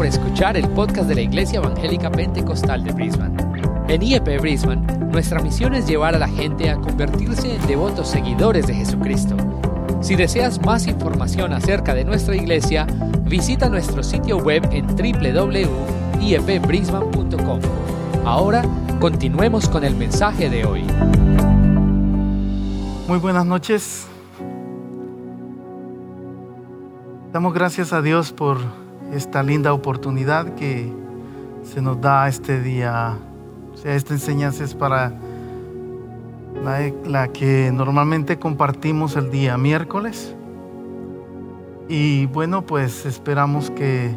por 0.00 0.06
escuchar 0.06 0.56
el 0.56 0.66
podcast 0.70 1.10
de 1.10 1.14
la 1.14 1.20
Iglesia 1.20 1.58
Evangélica 1.58 2.10
Pentecostal 2.10 2.82
de 2.82 2.92
Brisbane. 2.92 3.36
En 3.86 4.02
IEP 4.02 4.40
Brisbane, 4.40 4.80
nuestra 5.12 5.42
misión 5.42 5.74
es 5.74 5.86
llevar 5.86 6.14
a 6.14 6.18
la 6.18 6.26
gente 6.26 6.70
a 6.70 6.76
convertirse 6.76 7.56
en 7.56 7.66
devotos 7.66 8.08
seguidores 8.08 8.66
de 8.66 8.76
Jesucristo. 8.76 9.36
Si 10.00 10.16
deseas 10.16 10.58
más 10.64 10.86
información 10.86 11.52
acerca 11.52 11.92
de 11.92 12.06
nuestra 12.06 12.34
iglesia, 12.34 12.86
visita 13.24 13.68
nuestro 13.68 14.02
sitio 14.02 14.38
web 14.38 14.66
en 14.72 14.86
www.iepbrisbane.com. 14.86 17.60
Ahora, 18.24 18.64
continuemos 19.00 19.68
con 19.68 19.84
el 19.84 19.96
mensaje 19.96 20.48
de 20.48 20.64
hoy. 20.64 20.82
Muy 23.06 23.18
buenas 23.18 23.44
noches. 23.44 24.06
Damos 27.34 27.52
gracias 27.52 27.92
a 27.92 28.00
Dios 28.00 28.32
por 28.32 28.89
esta 29.12 29.42
linda 29.42 29.72
oportunidad 29.72 30.54
que 30.54 30.92
se 31.62 31.80
nos 31.80 32.00
da 32.00 32.28
este 32.28 32.60
día. 32.60 33.16
O 33.72 33.76
sea, 33.76 33.94
esta 33.94 34.14
enseñanza 34.14 34.64
es 34.64 34.74
para 34.74 35.12
la, 37.06 37.28
que 37.28 37.70
normalmente 37.72 38.38
compartimos 38.38 39.16
el 39.16 39.30
día 39.30 39.56
miércoles. 39.56 40.34
Y 41.88 42.26
bueno, 42.26 42.62
pues 42.62 43.06
esperamos 43.06 43.70
que 43.70 44.14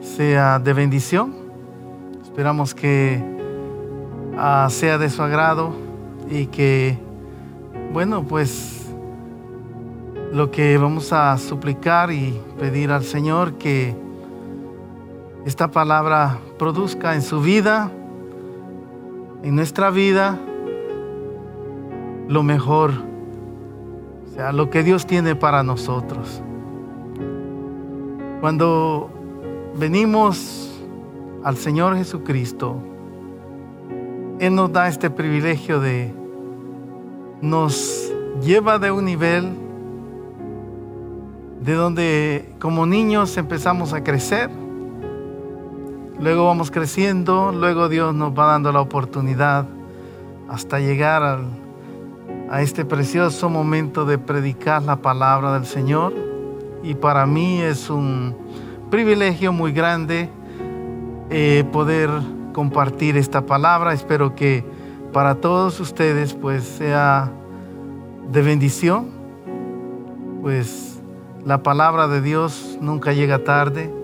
sea 0.00 0.58
de 0.58 0.72
bendición. 0.72 1.34
Esperamos 2.22 2.74
que 2.74 3.22
uh, 4.34 4.68
sea 4.70 4.98
de 4.98 5.10
su 5.10 5.22
agrado 5.22 5.74
y 6.30 6.46
que, 6.46 6.98
bueno, 7.92 8.24
pues 8.24 8.86
lo 10.32 10.50
que 10.50 10.78
vamos 10.78 11.12
a 11.12 11.36
suplicar 11.36 12.10
y 12.10 12.40
pedir 12.58 12.90
al 12.90 13.04
Señor 13.04 13.54
que 13.54 13.94
esta 15.44 15.68
palabra 15.68 16.38
produzca 16.56 17.14
en 17.14 17.22
su 17.22 17.40
vida, 17.40 17.90
en 19.42 19.56
nuestra 19.56 19.90
vida, 19.90 20.38
lo 22.28 22.44
mejor, 22.44 22.92
o 24.24 24.34
sea, 24.34 24.52
lo 24.52 24.70
que 24.70 24.84
Dios 24.84 25.04
tiene 25.04 25.34
para 25.34 25.64
nosotros. 25.64 26.40
Cuando 28.40 29.10
venimos 29.76 30.80
al 31.42 31.56
Señor 31.56 31.96
Jesucristo, 31.96 32.76
Él 34.38 34.54
nos 34.54 34.72
da 34.72 34.86
este 34.86 35.10
privilegio 35.10 35.80
de, 35.80 36.14
nos 37.40 38.12
lleva 38.40 38.78
de 38.78 38.92
un 38.92 39.04
nivel 39.06 39.52
de 41.60 41.74
donde 41.74 42.54
como 42.60 42.86
niños 42.86 43.36
empezamos 43.36 43.92
a 43.92 44.04
crecer 44.04 44.61
Luego 46.22 46.46
vamos 46.46 46.70
creciendo, 46.70 47.50
luego 47.50 47.88
Dios 47.88 48.14
nos 48.14 48.30
va 48.30 48.46
dando 48.46 48.70
la 48.70 48.80
oportunidad 48.80 49.66
hasta 50.48 50.78
llegar 50.78 51.40
a 52.48 52.62
este 52.62 52.84
precioso 52.84 53.50
momento 53.50 54.04
de 54.04 54.18
predicar 54.18 54.84
la 54.84 55.02
palabra 55.02 55.52
del 55.54 55.66
Señor. 55.66 56.14
Y 56.84 56.94
para 56.94 57.26
mí 57.26 57.60
es 57.60 57.90
un 57.90 58.36
privilegio 58.88 59.52
muy 59.52 59.72
grande 59.72 60.28
eh, 61.28 61.64
poder 61.72 62.08
compartir 62.52 63.16
esta 63.16 63.44
palabra. 63.44 63.92
Espero 63.92 64.36
que 64.36 64.64
para 65.12 65.34
todos 65.34 65.80
ustedes 65.80 66.34
pues 66.34 66.62
sea 66.62 67.32
de 68.30 68.42
bendición. 68.42 69.10
Pues 70.40 71.00
la 71.44 71.64
palabra 71.64 72.06
de 72.06 72.22
Dios 72.22 72.78
nunca 72.80 73.12
llega 73.12 73.42
tarde 73.42 74.01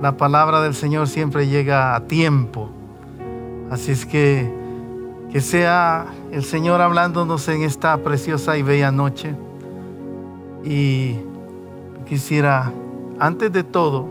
la 0.00 0.16
palabra 0.16 0.60
del 0.62 0.74
Señor 0.74 1.08
siempre 1.08 1.48
llega 1.48 1.94
a 1.94 2.06
tiempo. 2.06 2.70
Así 3.70 3.92
es 3.92 4.06
que 4.06 4.60
que 5.30 5.40
sea 5.40 6.06
el 6.32 6.42
Señor 6.44 6.80
hablándonos 6.80 7.46
en 7.48 7.62
esta 7.62 7.96
preciosa 7.98 8.58
y 8.58 8.62
bella 8.62 8.90
noche. 8.90 9.34
Y 10.64 11.16
quisiera, 12.08 12.72
antes 13.18 13.52
de 13.52 13.62
todo, 13.62 14.08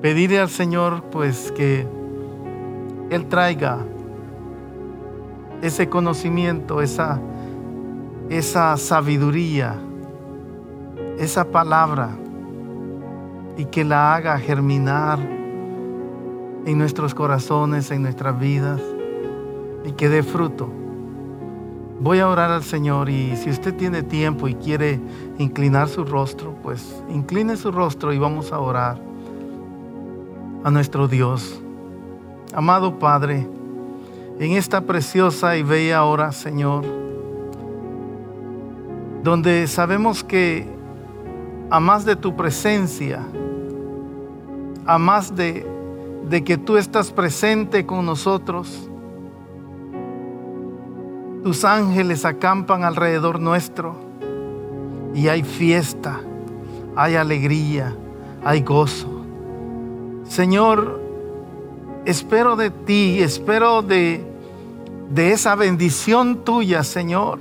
pedirle 0.00 0.40
al 0.40 0.48
Señor 0.48 1.04
pues 1.12 1.52
que 1.52 1.86
Él 3.10 3.26
traiga 3.26 3.78
ese 5.60 5.88
conocimiento, 5.88 6.80
esa, 6.80 7.20
esa 8.30 8.76
sabiduría, 8.78 9.76
esa 11.18 11.44
palabra 11.44 12.10
y 13.56 13.66
que 13.66 13.84
la 13.84 14.14
haga 14.14 14.38
germinar 14.38 15.18
en 15.18 16.78
nuestros 16.78 17.14
corazones, 17.14 17.90
en 17.90 18.02
nuestras 18.02 18.38
vidas 18.38 18.80
y 19.84 19.92
que 19.92 20.08
dé 20.08 20.22
fruto. 20.22 20.68
Voy 22.00 22.18
a 22.18 22.28
orar 22.28 22.50
al 22.50 22.62
Señor 22.62 23.08
y 23.08 23.36
si 23.36 23.48
usted 23.48 23.74
tiene 23.74 24.02
tiempo 24.02 24.48
y 24.48 24.54
quiere 24.54 25.00
inclinar 25.38 25.88
su 25.88 26.04
rostro, 26.04 26.54
pues 26.62 27.02
incline 27.08 27.56
su 27.56 27.72
rostro 27.72 28.12
y 28.12 28.18
vamos 28.18 28.52
a 28.52 28.58
orar 28.58 29.00
a 30.62 30.70
nuestro 30.70 31.08
Dios. 31.08 31.62
Amado 32.52 32.98
Padre, 32.98 33.46
en 34.38 34.52
esta 34.52 34.82
preciosa 34.82 35.56
y 35.56 35.62
bella 35.62 36.04
hora, 36.04 36.32
Señor, 36.32 36.84
donde 39.22 39.66
sabemos 39.66 40.22
que 40.22 40.68
a 41.70 41.80
más 41.80 42.04
de 42.04 42.16
tu 42.16 42.36
presencia, 42.36 43.26
a 44.86 44.98
más 44.98 45.34
de, 45.34 45.66
que 46.44 46.56
tú 46.56 46.76
estás 46.76 47.10
presente 47.10 47.84
con 47.84 48.06
nosotros. 48.06 48.88
Tus 51.42 51.64
ángeles 51.64 52.24
acampan 52.24 52.84
alrededor 52.84 53.40
nuestro 53.40 53.96
y 55.14 55.28
hay 55.28 55.42
fiesta, 55.42 56.20
hay 56.94 57.16
alegría, 57.16 57.94
hay 58.44 58.62
gozo. 58.62 59.08
Señor, 60.28 61.00
espero 62.04 62.56
de 62.56 62.70
ti, 62.70 63.20
espero 63.20 63.82
de, 63.82 64.24
esa 65.16 65.54
bendición 65.54 66.44
tuya, 66.44 66.82
Señor, 66.82 67.38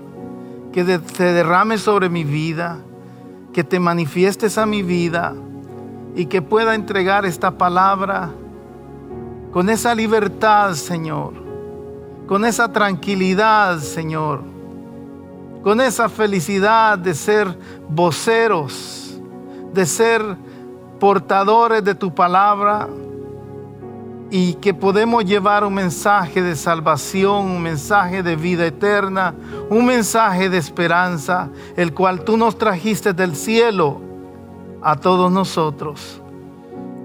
que 0.72 0.84
te 0.84 1.24
derrame 1.24 1.78
sobre 1.78 2.10
mi 2.10 2.24
vida, 2.24 2.80
que 3.54 3.64
te 3.64 3.80
manifiestes 3.80 4.58
a 4.58 4.66
mi 4.66 4.84
vida 4.84 5.34
y 6.16 6.28
que 6.28 6.42
pueda 6.42 6.76
entregar 6.76 7.26
esta 7.26 7.52
palabra 7.52 8.32
con 9.52 9.70
esa 9.70 9.94
libertad, 9.94 10.74
Señor, 10.74 11.34
con 12.26 12.46
esa 12.46 12.72
tranquilidad, 12.72 13.80
Señor, 13.80 14.42
con 15.62 15.82
esa 15.82 16.08
felicidad 16.08 16.98
de 16.98 17.14
ser 17.14 17.58
voceros, 17.90 19.20
de 19.74 19.86
ser 19.86 20.22
portadores 21.00 21.84
de 21.84 21.94
tu 21.94 22.14
palabra 22.14 22.88
y 24.32 24.54
que 24.56 24.74
podemos 24.74 25.26
llevar 25.26 25.66
un 25.66 25.74
mensaje 25.74 26.42
de 26.42 26.56
salvación, 26.56 27.46
un 27.46 27.62
mensaje 27.62 28.24
de 28.24 28.36
vida 28.38 28.66
eterna, 28.66 29.36
un 29.70 29.86
mensaje 29.86 30.50
de 30.50 30.58
esperanza, 30.58 31.50
el 31.76 31.94
cual 31.94 32.24
tú 32.24 32.38
nos 32.38 32.58
trajiste 32.58 33.14
del 33.14 33.36
cielo 33.36 34.15
a 34.86 34.96
todos 34.96 35.32
nosotros. 35.32 36.22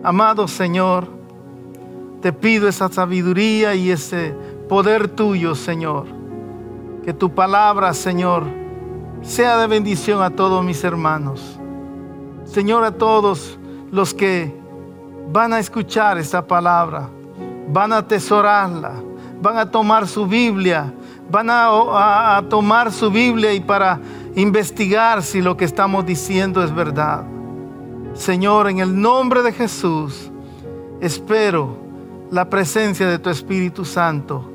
Amado 0.02 0.46
Señor, 0.46 1.08
te 2.20 2.30
pido 2.30 2.68
esa 2.68 2.90
sabiduría 2.90 3.74
y 3.74 3.90
ese 3.90 4.34
poder 4.68 5.08
tuyo, 5.08 5.54
Señor. 5.54 6.04
Que 7.02 7.14
tu 7.14 7.34
palabra, 7.34 7.94
Señor, 7.94 8.44
sea 9.22 9.56
de 9.56 9.66
bendición 9.66 10.22
a 10.22 10.28
todos 10.28 10.62
mis 10.62 10.84
hermanos. 10.84 11.58
Señor, 12.44 12.84
a 12.84 12.92
todos 12.92 13.58
los 13.90 14.12
que 14.12 14.54
van 15.32 15.54
a 15.54 15.58
escuchar 15.58 16.18
esta 16.18 16.46
palabra, 16.46 17.08
van 17.66 17.94
a 17.94 17.98
atesorarla, 17.98 18.92
van 19.40 19.56
a 19.56 19.70
tomar 19.70 20.06
su 20.06 20.26
Biblia, 20.26 20.92
van 21.30 21.48
a, 21.48 22.36
a 22.36 22.42
tomar 22.42 22.92
su 22.92 23.10
Biblia 23.10 23.54
y 23.54 23.60
para 23.60 23.98
investigar 24.34 25.22
si 25.22 25.40
lo 25.40 25.56
que 25.56 25.64
estamos 25.64 26.04
diciendo 26.04 26.62
es 26.62 26.74
verdad. 26.74 27.39
Señor, 28.14 28.68
en 28.68 28.80
el 28.80 29.00
nombre 29.00 29.42
de 29.42 29.52
Jesús, 29.52 30.30
espero 31.00 31.76
la 32.30 32.50
presencia 32.50 33.06
de 33.08 33.18
tu 33.18 33.30
Espíritu 33.30 33.84
Santo 33.84 34.50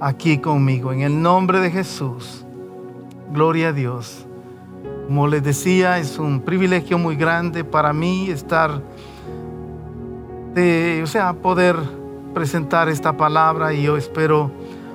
aquí 0.00 0.38
conmigo. 0.38 0.92
En 0.92 1.00
el 1.00 1.20
nombre 1.20 1.60
de 1.60 1.70
Jesús. 1.70 2.44
Gloria 3.32 3.68
a 3.68 3.72
Dios. 3.72 4.26
Como 5.06 5.26
les 5.26 5.42
decía, 5.42 5.98
es 5.98 6.18
un 6.18 6.40
privilegio 6.40 6.98
muy 6.98 7.16
grande 7.16 7.64
para 7.64 7.92
mí 7.92 8.30
estar, 8.30 8.70
o 11.02 11.06
sea, 11.06 11.32
poder 11.42 11.76
presentar 12.32 12.88
esta 12.88 13.16
palabra 13.16 13.72
y 13.72 13.82
yo 13.82 13.96
espero 13.96 14.50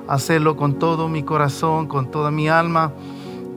hacerlo 0.08 0.56
con 0.56 0.76
todo 0.76 1.10
mi 1.10 1.24
corazón, 1.24 1.88
con 1.88 2.10
toda 2.10 2.32
mi 2.32 2.50
alma. 2.50 2.94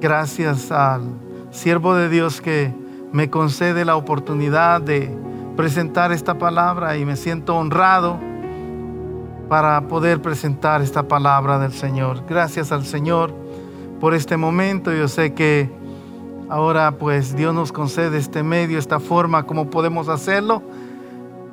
Gracias 0.01 0.73
al 0.73 1.03
siervo 1.51 1.95
de 1.95 2.09
Dios 2.09 2.41
que 2.41 2.82
me 3.13 3.29
concede 3.29 3.85
la 3.85 3.97
oportunidad 3.97 4.81
de 4.81 5.15
presentar 5.57 6.13
esta 6.13 6.39
palabra 6.39 6.97
y 6.97 7.05
me 7.05 7.17
siento 7.17 7.57
honrado 7.57 8.19
para 9.49 9.83
poder 9.83 10.23
presentar 10.23 10.81
esta 10.81 11.03
palabra 11.03 11.59
del 11.59 11.73
Señor. 11.73 12.25
Gracias 12.27 12.73
al 12.73 12.87
Señor 12.87 13.35
por 14.01 14.15
este 14.15 14.39
momento. 14.39 14.93
Yo 14.93 15.09
sé 15.09 15.35
que 15.35 15.71
ahora 16.49 16.93
pues 16.93 17.37
Dios 17.37 17.55
nos 17.55 17.71
concede 17.71 18.17
este 18.17 18.43
medio, 18.43 18.79
esta 18.79 18.99
forma, 18.99 19.43
como 19.45 19.69
podemos 19.69 20.09
hacerlo. 20.09 20.63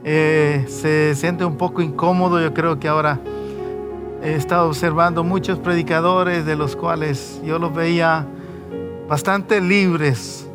Eh, 0.06 0.66
se 0.70 1.14
siente 1.16 1.44
un 1.44 1.58
poco 1.58 1.82
incómodo, 1.82 2.42
yo 2.42 2.54
creo 2.54 2.80
que 2.80 2.88
ahora 2.88 3.20
he 4.24 4.34
estado 4.34 4.68
observando 4.68 5.26
muchos 5.26 5.60
predicadores 5.60 6.46
de 6.46 6.56
los 6.56 6.78
cuales 6.78 7.42
yo 7.44 7.60
los 7.60 7.74
veía 7.74 8.26
bastante 9.10 9.60
libres 9.60 10.49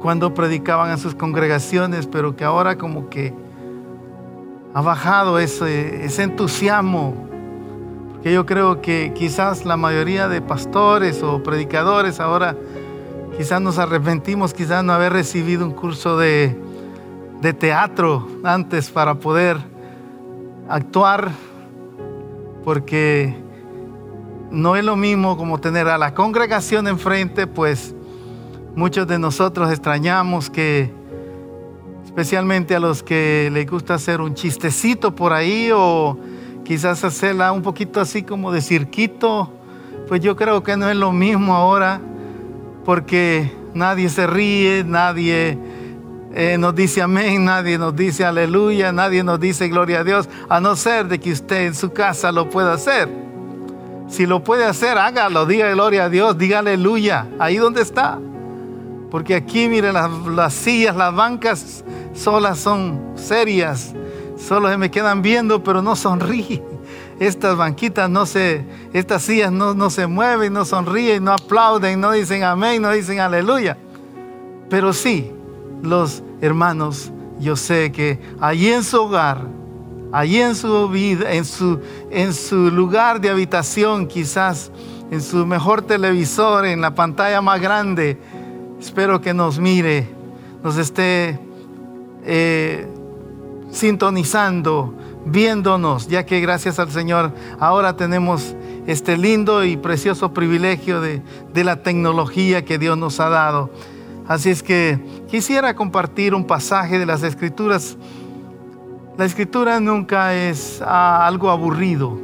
cuando 0.00 0.34
predicaban 0.34 0.90
en 0.90 0.98
sus 0.98 1.14
congregaciones, 1.14 2.06
pero 2.06 2.34
que 2.34 2.44
ahora 2.44 2.76
como 2.76 3.08
que 3.08 3.32
ha 4.74 4.80
bajado 4.80 5.38
ese, 5.38 6.04
ese 6.04 6.22
entusiasmo. 6.22 7.14
Porque 8.12 8.32
yo 8.32 8.46
creo 8.46 8.80
que 8.80 9.12
quizás 9.14 9.64
la 9.64 9.76
mayoría 9.76 10.28
de 10.28 10.40
pastores 10.40 11.22
o 11.22 11.42
predicadores 11.42 12.18
ahora 12.20 12.56
quizás 13.36 13.60
nos 13.60 13.78
arrepentimos, 13.78 14.52
quizás 14.52 14.84
no 14.84 14.92
haber 14.92 15.12
recibido 15.12 15.64
un 15.64 15.72
curso 15.72 16.18
de, 16.18 16.56
de 17.40 17.52
teatro 17.52 18.26
antes 18.42 18.90
para 18.90 19.14
poder 19.14 19.56
actuar, 20.68 21.30
porque 22.64 23.34
no 24.50 24.76
es 24.76 24.84
lo 24.84 24.96
mismo 24.96 25.36
como 25.36 25.58
tener 25.58 25.88
a 25.88 25.96
la 25.96 26.14
congregación 26.14 26.88
enfrente, 26.88 27.46
pues 27.46 27.94
muchos 28.74 29.06
de 29.06 29.18
nosotros 29.18 29.70
extrañamos 29.70 30.50
que, 30.50 30.90
especialmente 32.04 32.74
a 32.74 32.80
los 32.80 33.02
que 33.02 33.50
les 33.52 33.68
gusta 33.70 33.94
hacer 33.94 34.20
un 34.20 34.34
chistecito 34.34 35.14
por 35.14 35.32
ahí 35.32 35.70
o 35.72 36.18
quizás 36.64 37.04
hacerla 37.04 37.52
un 37.52 37.62
poquito 37.62 38.00
así 38.00 38.22
como 38.22 38.52
de 38.52 38.60
cirquito, 38.60 39.52
pues 40.08 40.20
yo 40.20 40.36
creo 40.36 40.62
que 40.62 40.76
no 40.76 40.88
es 40.88 40.96
lo 40.96 41.12
mismo 41.12 41.54
ahora, 41.54 42.00
porque 42.84 43.52
nadie 43.74 44.08
se 44.08 44.26
ríe, 44.26 44.84
nadie 44.84 45.58
eh, 46.32 46.56
nos 46.58 46.74
dice 46.74 47.02
amén, 47.02 47.44
nadie 47.44 47.76
nos 47.78 47.94
dice 47.94 48.24
aleluya, 48.24 48.92
nadie 48.92 49.24
nos 49.24 49.40
dice 49.40 49.68
gloria 49.68 50.00
a 50.00 50.04
Dios, 50.04 50.28
a 50.48 50.60
no 50.60 50.76
ser 50.76 51.08
de 51.08 51.18
que 51.18 51.32
usted 51.32 51.66
en 51.66 51.74
su 51.74 51.92
casa 51.92 52.32
lo 52.32 52.48
pueda 52.48 52.72
hacer. 52.72 53.08
Si 54.08 54.26
lo 54.26 54.42
puede 54.42 54.64
hacer, 54.64 54.98
hágalo, 54.98 55.46
diga 55.46 55.70
gloria 55.70 56.04
a 56.04 56.08
Dios, 56.08 56.36
diga 56.36 56.60
aleluya, 56.60 57.28
ahí 57.38 57.56
donde 57.56 57.82
está. 57.82 58.18
Porque 59.10 59.34
aquí, 59.34 59.68
miren, 59.68 59.94
las, 59.94 60.54
sillas, 60.54 60.94
las 60.94 61.14
bancas 61.14 61.84
solas 62.14 62.58
son 62.58 63.12
serias, 63.16 63.92
solo 64.38 64.68
se 64.70 64.76
me 64.76 64.90
quedan 64.90 65.20
viendo, 65.20 65.62
pero 65.62 65.82
no 65.82 65.96
sonríen. 65.96 66.62
Estas 67.18 67.56
banquitas 67.56 68.08
no 68.08 68.24
se, 68.24 68.64
estas 68.94 69.22
sillas 69.24 69.52
no, 69.52 69.74
no 69.74 69.90
se 69.90 70.06
mueven, 70.06 70.54
no 70.54 70.64
sonríen, 70.64 71.22
no 71.22 71.32
aplauden, 71.32 72.00
no 72.00 72.12
dicen 72.12 72.44
amén, 72.44 72.80
no 72.80 72.90
dicen 72.92 73.20
aleluya. 73.20 73.76
Pero 74.70 74.94
sí, 74.94 75.30
los 75.82 76.22
hermanos, 76.40 77.12
yo 77.38 77.56
sé 77.56 77.92
que 77.92 78.18
allí 78.40 78.70
en 78.70 78.82
su 78.82 79.02
hogar, 79.02 79.42
allí 80.12 80.40
en 80.40 80.54
su 80.54 80.88
vida, 80.88 81.30
en 81.30 81.44
su, 81.44 81.78
en 82.10 82.32
su 82.32 82.70
lugar 82.70 83.20
de 83.20 83.28
habitación, 83.28 84.06
quizás 84.06 84.70
en 85.10 85.20
su 85.20 85.44
mejor 85.44 85.82
televisor, 85.82 86.64
en 86.64 86.80
la 86.80 86.94
pantalla 86.94 87.40
más 87.42 87.60
grande. 87.60 88.18
Espero 88.80 89.20
que 89.20 89.34
nos 89.34 89.58
mire, 89.58 90.08
nos 90.64 90.78
esté 90.78 91.38
eh, 92.24 92.88
sintonizando, 93.70 94.94
viéndonos, 95.26 96.08
ya 96.08 96.24
que 96.24 96.40
gracias 96.40 96.78
al 96.78 96.90
Señor 96.90 97.32
ahora 97.58 97.94
tenemos 97.96 98.56
este 98.86 99.18
lindo 99.18 99.64
y 99.64 99.76
precioso 99.76 100.32
privilegio 100.32 101.00
de, 101.00 101.22
la 101.54 101.82
tecnología 101.82 102.64
que 102.64 102.78
Dios 102.78 102.96
nos 102.96 103.20
ha 103.20 103.28
dado. 103.28 103.70
Así 104.26 104.48
es 104.48 104.62
que 104.62 104.98
quisiera 105.28 105.74
compartir 105.74 106.34
un 106.34 106.46
pasaje 106.46 106.98
de 106.98 107.06
las 107.06 107.22
Escrituras 107.22 107.98
la 109.20 109.26
escritura 109.26 109.80
nunca 109.80 110.32
es 110.34 110.80
ah, 110.82 111.26
algo 111.26 111.50
aburrido. 111.50 112.16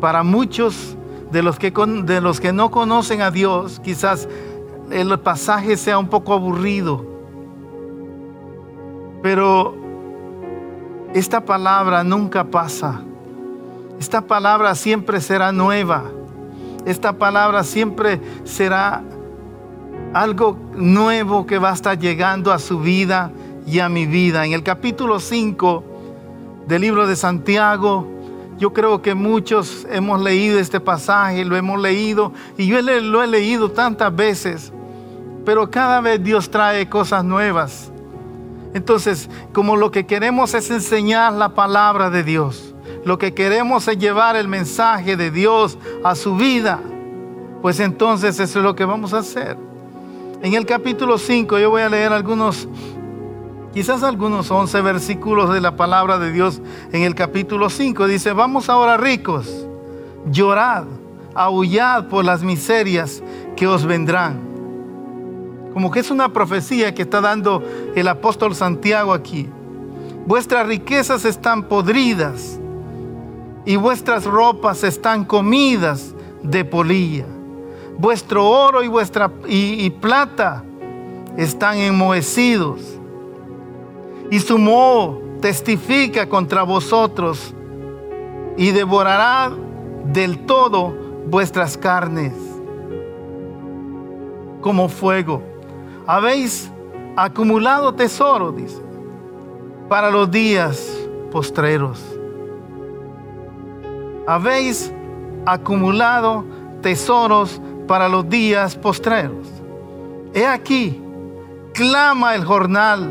Para 0.00 0.22
muchos 0.22 0.96
de 1.32 1.42
los, 1.42 1.58
que 1.58 1.72
de 1.72 2.20
los 2.20 2.40
que 2.40 2.52
no 2.52 2.70
conocen 2.70 3.20
a 3.20 3.32
Dios, 3.32 3.80
quizás 3.82 4.28
el 4.90 5.18
pasaje 5.20 5.76
sea 5.76 5.98
un 5.98 6.08
poco 6.08 6.32
aburrido. 6.32 7.04
Pero 9.22 9.74
esta 11.14 11.44
palabra 11.44 12.04
nunca 12.04 12.44
pasa. 12.44 13.02
Esta 13.98 14.20
palabra 14.20 14.74
siempre 14.74 15.20
será 15.20 15.52
nueva. 15.52 16.04
Esta 16.84 17.14
palabra 17.14 17.64
siempre 17.64 18.20
será 18.44 19.02
algo 20.12 20.58
nuevo 20.74 21.46
que 21.46 21.58
va 21.58 21.70
a 21.70 21.74
estar 21.74 21.98
llegando 21.98 22.52
a 22.52 22.58
su 22.58 22.80
vida 22.80 23.30
y 23.66 23.78
a 23.78 23.88
mi 23.88 24.06
vida. 24.06 24.44
En 24.44 24.52
el 24.52 24.62
capítulo 24.62 25.20
5 25.20 25.84
del 26.66 26.82
libro 26.82 27.06
de 27.06 27.16
Santiago. 27.16 28.10
Yo 28.58 28.72
creo 28.72 29.02
que 29.02 29.14
muchos 29.14 29.86
hemos 29.90 30.20
leído 30.22 30.60
este 30.60 30.78
pasaje, 30.78 31.44
lo 31.44 31.56
hemos 31.56 31.80
leído 31.80 32.32
y 32.56 32.66
yo 32.66 32.80
lo 32.82 33.22
he 33.22 33.26
leído 33.26 33.72
tantas 33.72 34.14
veces, 34.14 34.72
pero 35.44 35.70
cada 35.70 36.00
vez 36.00 36.22
Dios 36.22 36.50
trae 36.50 36.88
cosas 36.88 37.24
nuevas. 37.24 37.90
Entonces, 38.72 39.28
como 39.52 39.76
lo 39.76 39.90
que 39.90 40.06
queremos 40.06 40.54
es 40.54 40.70
enseñar 40.70 41.32
la 41.32 41.50
palabra 41.50 42.10
de 42.10 42.24
Dios, 42.24 42.74
lo 43.04 43.18
que 43.18 43.34
queremos 43.34 43.86
es 43.86 43.98
llevar 43.98 44.36
el 44.36 44.48
mensaje 44.48 45.16
de 45.16 45.30
Dios 45.30 45.78
a 46.02 46.14
su 46.14 46.36
vida, 46.36 46.80
pues 47.62 47.80
entonces 47.80 48.40
eso 48.40 48.58
es 48.58 48.64
lo 48.64 48.74
que 48.74 48.84
vamos 48.84 49.14
a 49.14 49.18
hacer. 49.18 49.56
En 50.42 50.54
el 50.54 50.66
capítulo 50.66 51.18
5 51.18 51.58
yo 51.58 51.70
voy 51.70 51.82
a 51.82 51.88
leer 51.88 52.12
algunos 52.12 52.68
Quizás 53.74 54.04
algunos 54.04 54.52
11 54.52 54.82
versículos 54.82 55.52
de 55.52 55.60
la 55.60 55.74
palabra 55.74 56.20
de 56.20 56.30
Dios 56.30 56.62
en 56.92 57.02
el 57.02 57.16
capítulo 57.16 57.68
5. 57.68 58.06
Dice, 58.06 58.32
vamos 58.32 58.68
ahora 58.68 58.96
ricos, 58.96 59.66
llorad, 60.30 60.84
aullad 61.34 62.06
por 62.06 62.24
las 62.24 62.44
miserias 62.44 63.20
que 63.56 63.66
os 63.66 63.84
vendrán. 63.84 64.53
Como 65.74 65.90
que 65.90 66.00
es 66.00 66.10
una 66.10 66.32
profecía 66.32 66.94
que 66.94 67.02
está 67.02 67.20
dando 67.20 67.62
el 67.96 68.06
apóstol 68.08 68.54
Santiago 68.54 69.12
aquí. 69.12 69.48
Vuestras 70.24 70.66
riquezas 70.66 71.24
están 71.24 71.64
podridas 71.64 72.58
y 73.64 73.76
vuestras 73.76 74.24
ropas 74.24 74.84
están 74.84 75.24
comidas 75.24 76.14
de 76.42 76.64
polilla. 76.64 77.26
Vuestro 77.98 78.48
oro 78.48 78.82
y 78.82 78.88
vuestra 78.88 79.30
y, 79.46 79.90
plata 79.90 80.64
están 81.36 81.78
enmohecidos 81.78 82.80
y 84.30 84.38
su 84.38 84.58
moho 84.58 85.20
testifica 85.40 86.28
contra 86.28 86.62
vosotros 86.62 87.52
y 88.56 88.70
devorará 88.70 89.52
del 90.12 90.46
todo 90.46 90.94
vuestras 91.26 91.76
carnes 91.76 92.32
como 94.60 94.88
fuego. 94.88 95.53
Habéis 96.06 96.70
acumulado 97.16 97.94
tesoro, 97.94 98.52
dice, 98.52 98.82
para 99.88 100.10
los 100.10 100.30
días 100.30 100.92
postreros. 101.30 102.02
Habéis 104.26 104.92
acumulado 105.46 106.44
tesoros 106.82 107.60
para 107.86 108.08
los 108.08 108.28
días 108.28 108.76
postreros. 108.76 109.48
He 110.34 110.46
aquí, 110.46 111.00
clama 111.72 112.34
el 112.34 112.44
jornal 112.44 113.10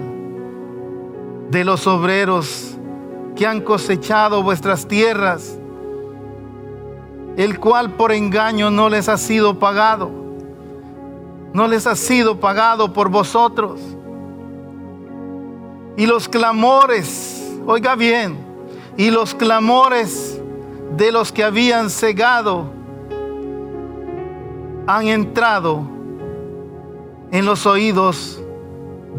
de 1.50 1.64
los 1.64 1.88
obreros 1.88 2.78
que 3.36 3.48
han 3.48 3.62
cosechado 3.62 4.44
vuestras 4.44 4.88
tierras, 4.88 5.60
el 7.38 7.60
cual 7.60 7.92
por 7.92 8.12
engaño 8.12 8.70
no 8.70 8.90
les 8.90 9.10
ha 9.10 9.18
sido 9.18 9.58
pagado, 9.58 10.12
no 11.54 11.68
les 11.68 11.86
ha 11.88 11.96
sido 11.96 12.40
pagado 12.40 12.92
por 12.92 13.10
vosotros. 13.10 13.80
Y 15.96 16.08
los 16.08 16.28
clamores, 16.28 17.56
oiga 17.66 17.96
bien, 17.96 18.36
y 18.98 19.12
los 19.12 19.36
clamores 19.36 20.42
de 20.98 21.12
los 21.12 21.32
que 21.32 21.44
habían 21.44 21.90
cegado 21.90 22.66
han 24.88 25.08
entrado 25.08 25.82
en 27.32 27.46
los 27.46 27.66
oídos 27.66 28.42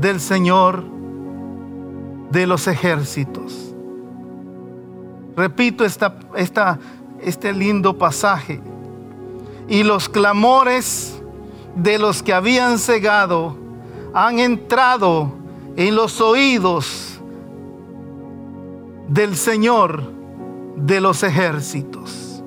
del 0.00 0.20
Señor 0.20 0.84
de 2.30 2.46
los 2.46 2.66
ejércitos. 2.66 3.72
Repito 5.36 5.84
esta, 5.84 6.16
este 7.20 7.52
lindo 7.52 7.96
pasaje. 7.96 8.60
Y 9.68 9.82
los 9.82 10.08
clamores 10.08 11.13
de 11.76 11.98
los 11.98 12.22
que 12.22 12.32
habían 12.32 12.78
cegado 12.78 13.56
han 14.12 14.38
entrado 14.38 15.32
en 15.76 15.94
los 15.94 16.20
oídos 16.20 17.20
del 19.08 19.36
Señor 19.36 20.02
de 20.76 21.00
los 21.00 21.22
ejércitos. 21.22 22.42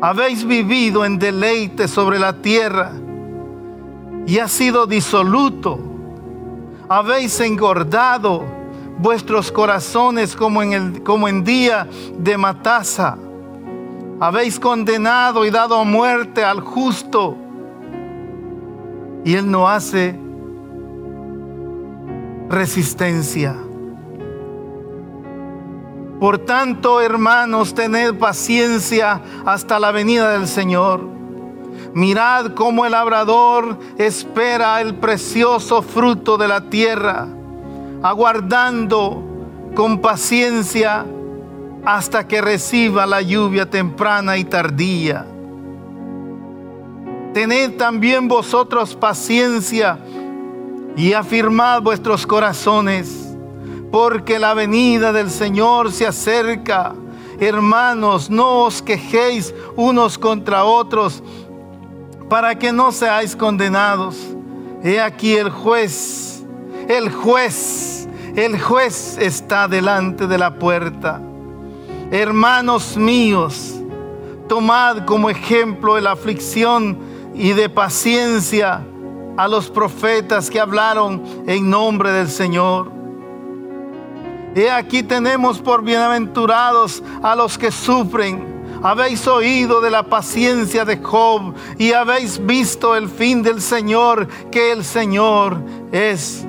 Habéis 0.00 0.44
vivido 0.44 1.04
en 1.04 1.18
deleite 1.18 1.86
sobre 1.86 2.18
la 2.18 2.42
tierra 2.42 2.92
y 4.26 4.38
ha 4.38 4.48
sido 4.48 4.86
disoluto. 4.86 5.78
Habéis 6.88 7.38
engordado 7.40 8.42
vuestros 8.98 9.50
corazones 9.52 10.34
como 10.34 10.62
en, 10.62 10.72
el, 10.72 11.02
como 11.02 11.28
en 11.28 11.44
día 11.44 11.88
de 12.18 12.36
mataza. 12.36 13.16
Habéis 14.20 14.58
condenado 14.58 15.44
y 15.44 15.50
dado 15.50 15.84
muerte 15.84 16.44
al 16.44 16.60
justo. 16.60 17.36
Y 19.24 19.34
él 19.34 19.50
no 19.50 19.68
hace 19.68 20.18
resistencia. 22.48 23.56
Por 26.20 26.38
tanto, 26.38 27.00
hermanos, 27.00 27.74
tened 27.74 28.14
paciencia 28.14 29.20
hasta 29.44 29.80
la 29.80 29.90
venida 29.90 30.30
del 30.38 30.46
Señor. 30.46 31.00
Mirad 31.94 32.54
cómo 32.54 32.86
el 32.86 32.92
labrador 32.92 33.76
espera 33.98 34.80
el 34.80 34.94
precioso 34.94 35.82
fruto 35.82 36.38
de 36.38 36.48
la 36.48 36.70
tierra, 36.70 37.26
aguardando 38.02 39.22
con 39.74 40.00
paciencia 40.00 41.04
hasta 41.84 42.28
que 42.28 42.40
reciba 42.40 43.04
la 43.06 43.20
lluvia 43.20 43.68
temprana 43.68 44.36
y 44.36 44.44
tardía. 44.44 45.26
Tened 47.32 47.78
también 47.78 48.28
vosotros 48.28 48.94
paciencia 48.94 49.98
y 50.96 51.14
afirmad 51.14 51.80
vuestros 51.80 52.26
corazones, 52.26 53.34
porque 53.90 54.38
la 54.38 54.52
venida 54.52 55.12
del 55.12 55.30
Señor 55.30 55.92
se 55.92 56.06
acerca. 56.06 56.94
Hermanos, 57.40 58.28
no 58.28 58.64
os 58.64 58.82
quejéis 58.82 59.54
unos 59.76 60.18
contra 60.18 60.64
otros 60.64 61.22
para 62.28 62.54
que 62.58 62.70
no 62.70 62.92
seáis 62.92 63.34
condenados. 63.34 64.16
He 64.84 65.00
aquí 65.00 65.34
el 65.34 65.48
juez, 65.48 66.44
el 66.86 67.10
juez, 67.10 68.08
el 68.36 68.60
juez 68.60 69.16
está 69.18 69.68
delante 69.68 70.26
de 70.26 70.36
la 70.36 70.58
puerta. 70.58 71.20
Hermanos 72.10 72.98
míos, 72.98 73.74
tomad 74.48 75.06
como 75.06 75.30
ejemplo 75.30 75.98
la 75.98 76.12
aflicción 76.12 77.11
y 77.34 77.52
de 77.52 77.68
paciencia 77.68 78.84
a 79.36 79.48
los 79.48 79.70
profetas 79.70 80.50
que 80.50 80.60
hablaron 80.60 81.22
en 81.46 81.68
nombre 81.68 82.12
del 82.12 82.28
Señor. 82.28 82.90
He 84.54 84.70
aquí 84.70 85.02
tenemos 85.02 85.60
por 85.60 85.82
bienaventurados 85.82 87.02
a 87.22 87.34
los 87.34 87.56
que 87.56 87.70
sufren 87.70 88.52
habéis 88.82 89.26
oído 89.28 89.80
de 89.80 89.90
la 89.90 90.02
paciencia 90.02 90.84
de 90.84 90.98
Job 90.98 91.54
y 91.78 91.92
habéis 91.92 92.44
visto 92.44 92.96
el 92.96 93.08
fin 93.08 93.42
del 93.42 93.60
Señor, 93.60 94.26
que 94.50 94.72
el 94.72 94.84
Señor 94.84 95.62
es 95.92 96.44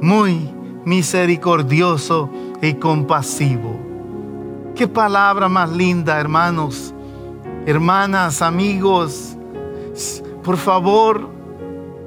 muy 0.00 0.50
misericordioso 0.84 2.30
y 2.60 2.74
compasivo. 2.74 3.80
Qué 4.74 4.86
palabra 4.86 5.48
más 5.48 5.70
linda, 5.70 6.20
hermanos, 6.20 6.92
hermanas, 7.64 8.42
amigos. 8.42 9.36
Por 10.42 10.56
favor, 10.56 11.28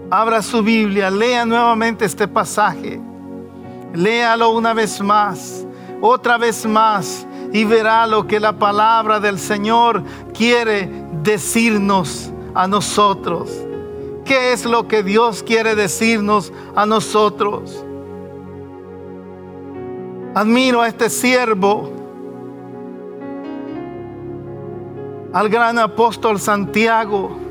abra 0.09 0.41
su 0.41 0.61
Biblia, 0.61 1.09
lea 1.09 1.45
nuevamente 1.45 2.05
este 2.05 2.27
pasaje. 2.27 2.99
Léalo 3.93 4.51
una 4.51 4.73
vez 4.73 5.01
más, 5.01 5.65
otra 6.01 6.37
vez 6.37 6.65
más 6.65 7.25
y 7.51 7.63
verá 7.63 8.05
lo 8.05 8.27
que 8.27 8.39
la 8.39 8.53
palabra 8.53 9.19
del 9.19 9.39
Señor 9.39 10.03
quiere 10.33 10.89
decirnos 11.23 12.31
a 12.53 12.67
nosotros. 12.67 13.49
¿Qué 14.25 14.51
es 14.51 14.65
lo 14.65 14.87
que 14.87 15.03
Dios 15.03 15.41
quiere 15.41 15.73
decirnos 15.75 16.51
a 16.75 16.85
nosotros? 16.85 17.83
Admiro 20.35 20.81
a 20.81 20.87
este 20.87 21.09
siervo, 21.09 21.91
al 25.33 25.49
gran 25.49 25.79
apóstol 25.79 26.39
Santiago. 26.39 27.46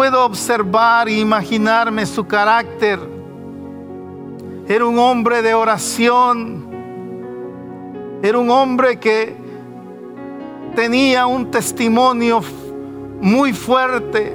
Puedo 0.00 0.24
observar 0.24 1.10
e 1.10 1.18
imaginarme 1.18 2.06
su 2.06 2.26
carácter. 2.26 2.98
Era 4.66 4.86
un 4.86 4.98
hombre 4.98 5.42
de 5.42 5.52
oración, 5.52 6.66
era 8.22 8.38
un 8.38 8.48
hombre 8.48 8.98
que 8.98 9.36
tenía 10.74 11.26
un 11.26 11.50
testimonio 11.50 12.40
muy 13.20 13.52
fuerte. 13.52 14.34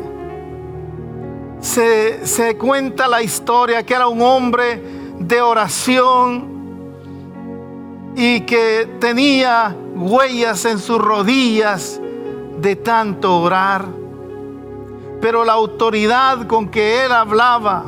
Se, 1.62 2.56
cuenta 2.60 3.08
la 3.08 3.24
historia 3.24 3.84
que 3.84 3.96
era 3.96 4.08
un 4.08 4.22
hombre 4.22 4.80
de 5.18 5.42
oración 5.42 6.48
y 8.16 8.42
que 8.42 8.88
tenía 9.00 9.76
huellas 9.96 10.64
en 10.66 10.78
sus 10.78 11.00
rodillas 11.00 12.00
de 12.60 12.76
tanto 12.76 13.42
orar. 13.42 14.05
Pero 15.26 15.44
la 15.44 15.54
autoridad 15.54 16.46
con 16.46 16.70
que 16.70 17.04
él 17.04 17.12
hablaba, 17.12 17.86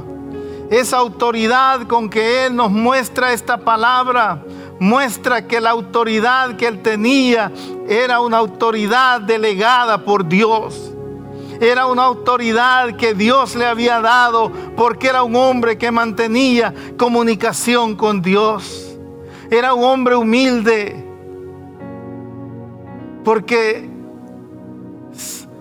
esa 0.72 0.98
autoridad 0.98 1.86
con 1.86 2.10
que 2.10 2.48
él 2.48 2.56
nos 2.56 2.72
muestra 2.72 3.32
esta 3.32 3.60
palabra, 3.60 4.44
muestra 4.80 5.46
que 5.46 5.62
la 5.62 5.70
autoridad 5.70 6.56
que 6.56 6.66
él 6.66 6.82
tenía 6.82 7.52
era 7.88 8.22
una 8.22 8.38
autoridad 8.38 9.22
delegada 9.22 10.04
por 10.04 10.28
Dios. 10.28 10.92
Era 11.62 11.86
una 11.86 12.06
autoridad 12.06 12.96
que 12.96 13.14
Dios 13.14 13.56
le 13.56 13.68
había 13.68 14.02
dado 14.02 14.52
porque 14.76 15.06
era 15.06 15.22
un 15.22 15.36
hombre 15.36 15.78
que 15.78 15.92
mantenía 15.92 16.74
comunicación 16.98 17.96
con 17.96 18.24
Dios. 18.24 18.98
Era 19.52 19.76
un 19.76 19.84
hombre 19.84 20.16
humilde 20.16 21.06
porque 23.24 23.88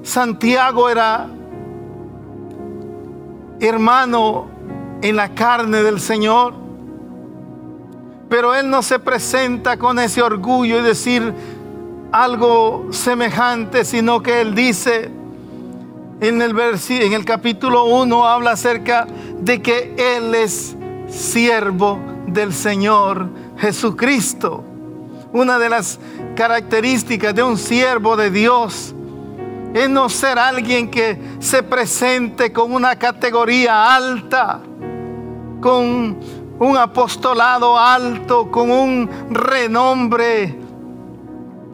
Santiago 0.02 0.88
era 0.88 1.35
hermano 3.60 4.46
en 5.02 5.16
la 5.16 5.34
carne 5.34 5.82
del 5.82 6.00
Señor. 6.00 6.54
Pero 8.28 8.54
Él 8.54 8.68
no 8.68 8.82
se 8.82 8.98
presenta 8.98 9.76
con 9.76 9.98
ese 9.98 10.22
orgullo 10.22 10.80
y 10.80 10.82
decir 10.82 11.32
algo 12.12 12.88
semejante, 12.90 13.84
sino 13.84 14.22
que 14.22 14.40
Él 14.40 14.54
dice 14.54 15.10
en 16.20 16.42
el, 16.42 16.58
en 16.58 17.12
el 17.12 17.24
capítulo 17.24 17.84
1, 17.84 18.26
habla 18.26 18.52
acerca 18.52 19.06
de 19.40 19.60
que 19.62 19.94
Él 19.96 20.34
es 20.34 20.76
siervo 21.08 21.98
del 22.26 22.52
Señor 22.52 23.28
Jesucristo. 23.58 24.64
Una 25.32 25.58
de 25.58 25.68
las 25.68 26.00
características 26.34 27.34
de 27.34 27.42
un 27.42 27.58
siervo 27.58 28.16
de 28.16 28.30
Dios 28.30 28.94
es 29.76 29.90
no 29.90 30.08
ser 30.08 30.38
alguien 30.38 30.90
que 30.90 31.20
se 31.38 31.62
presente 31.62 32.50
con 32.50 32.72
una 32.72 32.96
categoría 32.96 33.94
alta, 33.94 34.60
con 35.60 36.18
un 36.58 36.76
apostolado 36.78 37.78
alto, 37.78 38.50
con 38.50 38.70
un 38.70 39.10
renombre, 39.28 40.58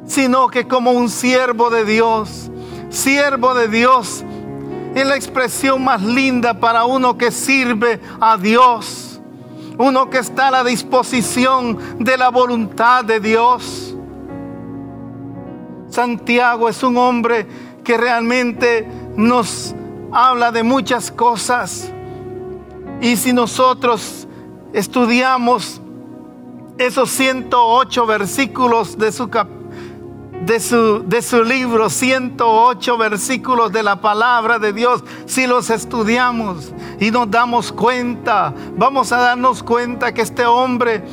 sino 0.05 0.49
que 0.49 0.67
como 0.67 0.91
un 0.91 1.09
siervo 1.09 1.71
de 1.71 1.85
Dios. 1.85 2.51
Siervo 2.91 3.55
de 3.55 3.69
Dios 3.69 4.25
es 4.97 5.07
la 5.07 5.15
expresión 5.15 5.85
más 5.85 6.03
linda 6.03 6.55
para 6.55 6.85
uno 6.87 7.17
que 7.17 7.31
sirve 7.31 8.01
a 8.21 8.37
Dios, 8.37 9.21
uno 9.79 10.11
que 10.11 10.19
está 10.19 10.49
a 10.49 10.51
la 10.51 10.65
disposición 10.65 11.79
de 12.01 12.19
la 12.19 12.31
voluntad 12.31 13.05
de 13.05 13.21
Dios. 13.21 13.95
Santiago 15.89 16.69
es 16.69 16.83
un 16.83 16.97
hombre 16.97 17.47
que 17.85 17.97
realmente 17.97 18.87
nos 19.17 19.75
habla 20.13 20.53
de 20.53 20.63
muchas 20.63 21.11
cosas. 21.11 21.91
Y 23.01 23.17
si 23.17 23.33
nosotros 23.33 24.27
estudiamos 24.73 25.81
esos 26.79 27.11
108 27.11 28.07
versículos 28.07 28.99
de 28.99 29.13
su, 29.13 29.29
de 30.47 30.61
su, 30.61 31.03
de 31.07 31.23
su 31.23 31.45
libro, 31.45 31.91
108 31.91 32.99
versículos 32.99 33.73
de 33.73 33.83
la 33.83 34.01
palabra 34.01 34.59
de 34.59 34.73
Dios, 34.73 35.05
si 35.27 35.47
los 35.47 35.71
estudiamos 35.71 36.73
y 37.01 37.11
nos 37.11 37.31
damos 37.31 37.73
cuenta, 37.73 38.55
vamos 38.77 39.13
a 39.13 39.19
darnos 39.19 39.63
cuenta 39.63 40.13
que 40.15 40.23
este 40.23 40.47
hombre 40.47 41.05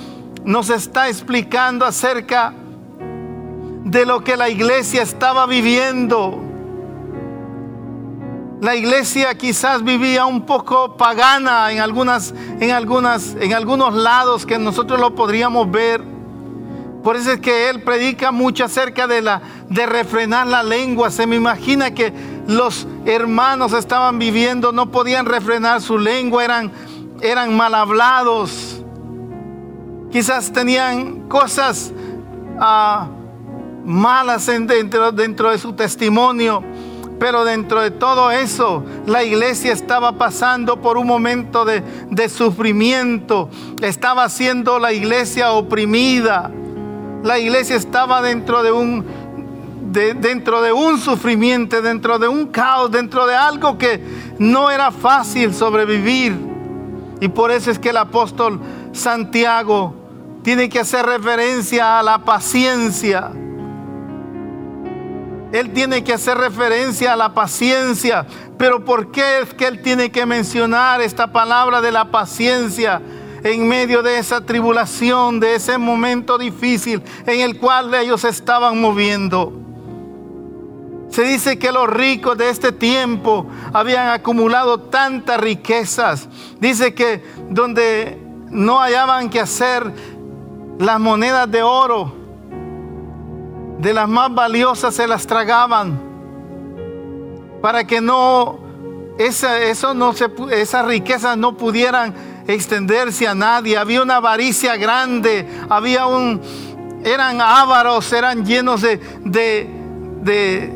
nos 0.46 0.70
está 0.70 1.10
explicando 1.10 1.86
acerca 1.86 2.54
de 3.84 4.06
lo 4.06 4.24
que 4.24 4.38
la 4.38 4.50
iglesia 4.50 5.02
estaba 5.02 5.46
viviendo. 5.46 6.49
La 8.62 8.76
iglesia 8.76 9.36
quizás 9.36 9.84
vivía 9.84 10.26
un 10.26 10.46
poco 10.46 10.98
pagana 10.98 11.72
en 11.72 11.80
algunas, 11.80 12.34
en 12.60 12.72
algunas, 12.72 13.36
en 13.40 13.54
algunos 13.54 13.94
lados 13.94 14.46
que 14.46 14.60
nosotros 14.60 15.00
lo 15.00 15.16
podríamos 15.16 15.72
ver. 15.72 16.04
Por 17.02 17.16
eso 17.16 17.32
es 17.32 17.40
que 17.40 17.70
él 17.70 17.82
predica 17.84 18.34
mucho 18.34 18.66
acerca 18.66 19.08
de 19.08 19.22
la 19.22 19.42
de 19.70 19.86
refrenar 19.86 20.48
la 20.48 20.62
lengua. 20.62 21.10
Se 21.10 21.26
me 21.26 21.38
imagina 21.38 21.92
que 21.92 22.12
los 22.48 22.86
hermanos 23.06 23.72
estaban 23.72 24.20
viviendo, 24.20 24.74
no 24.74 24.92
podían 24.92 25.26
refrenar 25.26 25.82
su 25.82 25.98
lengua, 25.98 26.44
eran, 26.44 26.72
eran 27.22 27.56
mal 27.56 27.74
hablados. 27.74 28.84
Quizás 30.12 30.52
tenían 30.52 31.30
cosas 31.30 31.94
ah, 32.60 33.08
malas 33.86 34.48
dentro, 34.48 35.14
dentro 35.14 35.52
de 35.52 35.58
su 35.58 35.72
testimonio. 35.72 36.62
Pero 37.20 37.44
dentro 37.44 37.82
de 37.82 37.92
todo 37.92 38.32
eso, 38.32 38.84
la 39.06 39.24
iglesia 39.24 39.74
estaba 39.74 40.14
pasando 40.14 40.82
por 40.82 40.98
un 40.98 41.06
momento 41.06 41.66
de, 41.66 42.30
sufrimiento. 42.30 43.50
Estaba 43.82 44.30
siendo 44.30 44.80
la 44.80 44.94
iglesia 44.94 45.52
oprimida. 45.52 46.50
La 47.24 47.38
iglesia 47.38 47.76
estaba 47.76 48.22
dentro 48.22 48.64
de 48.64 48.72
un, 48.72 49.06
de, 49.92 50.14
dentro 50.14 50.62
de 50.62 50.72
un 50.72 50.98
sufrimiento, 50.98 51.82
dentro 51.82 52.20
de 52.20 52.30
un 52.30 52.48
caos, 52.48 52.90
dentro 52.90 53.28
de 53.28 53.36
algo 53.36 53.78
que 53.78 54.02
no 54.40 54.72
era 54.72 54.90
fácil 54.90 55.54
sobrevivir. 55.54 56.38
Y 57.20 57.28
por 57.28 57.52
eso 57.52 57.70
es 57.70 57.78
que 57.78 57.90
el 57.90 57.98
apóstol 57.98 58.62
Santiago 58.94 59.94
tiene 60.42 60.70
que 60.70 60.80
hacer 60.80 61.06
referencia 61.06 62.00
a 62.00 62.04
la 62.04 62.20
paciencia 62.20 63.32
él 65.52 65.74
tiene 65.74 66.04
que 66.04 66.14
hacer 66.14 66.38
referencia 66.38 67.14
a 67.14 67.16
la 67.16 67.34
paciencia. 67.34 68.26
Pero 68.58 68.86
¿por 68.86 69.12
qué 69.12 69.40
es 69.40 69.54
que 69.54 69.66
Él 69.66 69.82
tiene 69.82 70.12
que 70.12 70.26
mencionar 70.26 71.02
esta 71.02 71.32
palabra 71.32 71.82
de 71.82 71.92
la 71.92 72.12
paciencia 72.12 73.02
en 73.44 73.68
medio 73.68 74.04
de 74.04 74.20
esa 74.20 74.46
tribulación, 74.46 75.40
de 75.40 75.56
ese 75.56 75.78
momento 75.78 76.38
difícil 76.38 77.02
en 77.26 77.40
el 77.40 77.58
cual 77.58 77.94
ellos 77.96 78.24
estaban 78.26 78.80
moviendo? 78.80 79.54
Se 81.10 81.24
dice 81.24 81.58
que 81.58 81.72
los 81.72 81.90
ricos 81.90 82.38
de 82.38 82.50
este 82.50 82.72
tiempo 82.72 83.48
habían 83.74 84.10
acumulado 84.10 84.80
tantas 84.80 85.40
riquezas. 85.40 86.30
Dice 86.60 86.94
que 86.94 87.24
donde 87.50 88.22
no 88.52 88.78
hallaban 88.78 89.32
que 89.32 89.40
hacer 89.40 89.92
las 90.78 91.00
monedas 91.00 91.50
de 91.50 91.64
oro, 91.64 92.19
de 93.80 93.94
las 93.94 94.10
más 94.10 94.34
valiosas 94.34 94.94
se 94.94 95.08
las 95.08 95.26
tragaban 95.26 96.00
para 97.62 97.86
que 97.88 98.02
no 98.02 98.60
esa, 99.18 99.60
eso 99.62 99.94
no 99.94 100.14
se, 100.14 100.30
esas 100.52 100.86
riquezas 100.86 101.38
no 101.38 101.56
pudieran 101.56 102.14
extenderse 102.48 103.28
a 103.28 103.36
nadie. 103.36 103.78
Había 103.78 104.02
una 104.02 104.18
avaricia 104.18 104.76
grande, 104.78 105.48
había 105.70 106.08
un, 106.08 106.42
eran 107.04 107.42
ávaros, 107.42 108.12
eran 108.14 108.46
llenos 108.46 108.82
de, 108.82 108.98
de, 109.26 109.70
de 110.24 110.74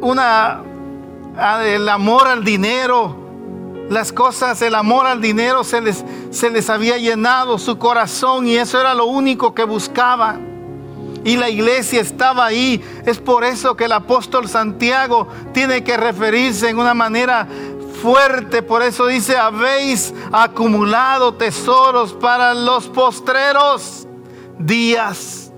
una, 0.00 0.62
el 1.64 1.88
amor 1.88 2.26
al 2.26 2.44
dinero. 2.44 3.16
Las 3.88 4.12
cosas, 4.12 4.60
el 4.62 4.74
amor 4.74 5.06
al 5.06 5.20
dinero 5.20 5.64
se 5.64 5.80
les, 5.80 6.04
se 6.30 6.50
les 6.50 6.68
había 6.68 6.98
llenado 6.98 7.58
su 7.58 7.78
corazón 7.78 8.46
y 8.46 8.56
eso 8.56 8.80
era 8.80 8.94
lo 8.94 9.06
único 9.06 9.54
que 9.54 9.64
buscaban 9.64 10.47
y 11.28 11.36
la 11.36 11.50
iglesia 11.50 12.00
estaba 12.00 12.46
ahí. 12.46 12.82
Es 13.04 13.18
por 13.18 13.44
eso 13.44 13.76
que 13.76 13.84
el 13.84 13.92
apóstol 13.92 14.48
Santiago 14.48 15.28
tiene 15.52 15.84
que 15.84 15.94
referirse 15.94 16.70
en 16.70 16.78
una 16.78 16.94
manera 16.94 17.46
fuerte. 18.00 18.62
Por 18.62 18.80
eso 18.80 19.06
dice, 19.06 19.36
habéis 19.36 20.14
acumulado 20.32 21.34
tesoros 21.34 22.14
para 22.14 22.54
los 22.54 22.88
postreros 22.88 24.06
días. 24.58 25.52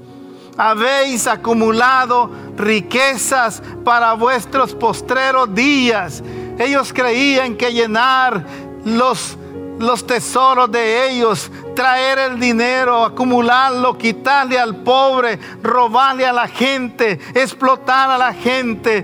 Habéis 0.57 1.29
acumulado 1.29 2.33
riquezas 2.57 3.63
para 3.85 4.15
vuestros 4.15 4.75
postreros 4.75 5.55
días. 5.55 6.21
Ellos 6.59 6.93
creían 6.93 7.55
que 7.55 7.73
llenar 7.73 8.45
los 8.85 9.39
los 9.81 10.07
tesoros 10.07 10.71
de 10.71 11.11
ellos, 11.11 11.51
traer 11.81 12.19
el 12.19 12.39
dinero, 12.39 13.07
acumularlo, 13.07 13.97
quitarle 13.97 14.59
al 14.59 14.77
pobre, 14.83 15.39
robarle 15.63 16.27
a 16.27 16.33
la 16.35 16.47
gente, 16.47 17.19
explotar 17.35 18.11
a 18.11 18.19
la 18.19 18.35
gente. 18.35 19.03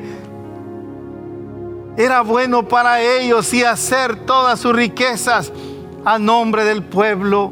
Era 1.97 2.21
bueno 2.21 2.69
para 2.69 3.01
ellos 3.01 3.55
y 3.55 3.65
hacer 3.65 4.27
todas 4.27 4.61
sus 4.61 4.77
riquezas 4.77 5.51
a 6.05 6.19
nombre 6.19 6.67
del 6.67 6.85
pueblo, 6.85 7.51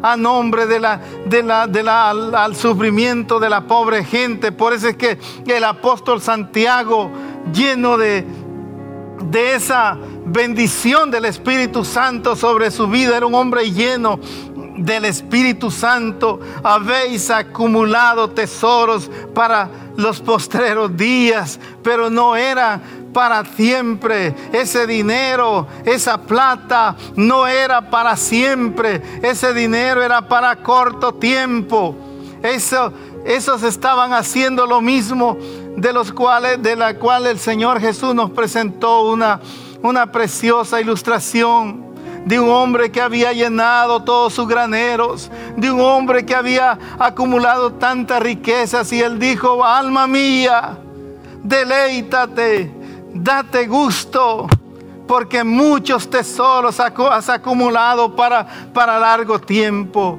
a 0.00 0.16
nombre 0.16 0.66
de 0.66 0.78
la, 0.78 1.00
de 1.26 1.42
la, 1.42 2.10
al, 2.10 2.54
sufrimiento 2.54 3.40
de 3.40 3.50
la 3.50 3.62
pobre 3.62 4.04
gente. 4.04 4.52
Por 4.52 4.74
eso 4.74 4.86
es 4.86 4.96
que 4.96 5.18
el 5.44 5.64
apóstol 5.64 6.20
Santiago, 6.20 7.10
lleno 7.52 7.98
de, 7.98 8.24
de 9.24 9.56
esa 9.56 9.98
bendición 10.26 11.10
del 11.10 11.24
Espíritu 11.24 11.84
Santo 11.84 12.36
sobre 12.36 12.70
su 12.70 12.86
vida. 12.86 13.16
Era 13.16 13.26
un 13.26 13.34
hombre 13.34 13.70
lleno 13.70 14.20
del 14.76 15.04
Espíritu 15.04 15.70
Santo. 15.70 16.40
Habéis 16.62 17.30
acumulado 17.30 18.30
tesoros 18.30 19.10
para 19.34 19.68
los 19.96 20.20
postreros 20.20 20.96
días, 20.96 21.60
pero 21.82 22.10
no 22.10 22.36
era 22.36 22.80
para 23.12 23.44
siempre. 23.44 24.34
Ese 24.52 24.86
dinero, 24.86 25.66
esa 25.84 26.22
plata, 26.22 26.96
no 27.16 27.46
era 27.46 27.90
para 27.90 28.16
siempre. 28.16 29.02
Ese 29.22 29.52
dinero 29.52 30.02
era 30.02 30.28
para 30.28 30.56
corto 30.56 31.14
tiempo. 31.14 31.94
Eso, 32.42 32.92
esos 33.24 33.62
estaban 33.62 34.12
haciendo 34.14 34.66
lo 34.66 34.80
mismo 34.80 35.36
de 35.76 35.92
los 35.92 36.12
cuales, 36.12 36.62
de 36.62 36.76
la 36.76 36.94
cual 36.94 37.26
el 37.26 37.38
Señor 37.38 37.80
Jesús 37.80 38.14
nos 38.14 38.30
presentó 38.30 39.02
una 39.02 39.40
una 39.82 40.10
preciosa 40.10 40.80
ilustración 40.80 41.90
de 42.24 42.38
un 42.38 42.50
hombre 42.50 42.90
que 42.92 43.00
había 43.00 43.32
llenado 43.32 44.02
todos 44.02 44.34
sus 44.34 44.46
graneros, 44.46 45.30
de 45.56 45.70
un 45.70 45.80
hombre 45.80 46.24
que 46.24 46.34
había 46.34 46.78
acumulado 46.98 47.72
tantas 47.72 48.22
riquezas 48.22 48.92
y 48.92 49.00
él 49.00 49.18
dijo, 49.18 49.64
alma 49.64 50.06
mía, 50.06 50.78
deleítate, 51.42 52.70
date 53.14 53.66
gusto, 53.66 54.46
porque 55.06 55.42
muchos 55.42 56.08
tesoros 56.08 56.78
has 56.78 57.28
acumulado 57.28 58.14
para, 58.14 58.46
para 58.72 58.98
largo 58.98 59.38
tiempo. 59.40 60.18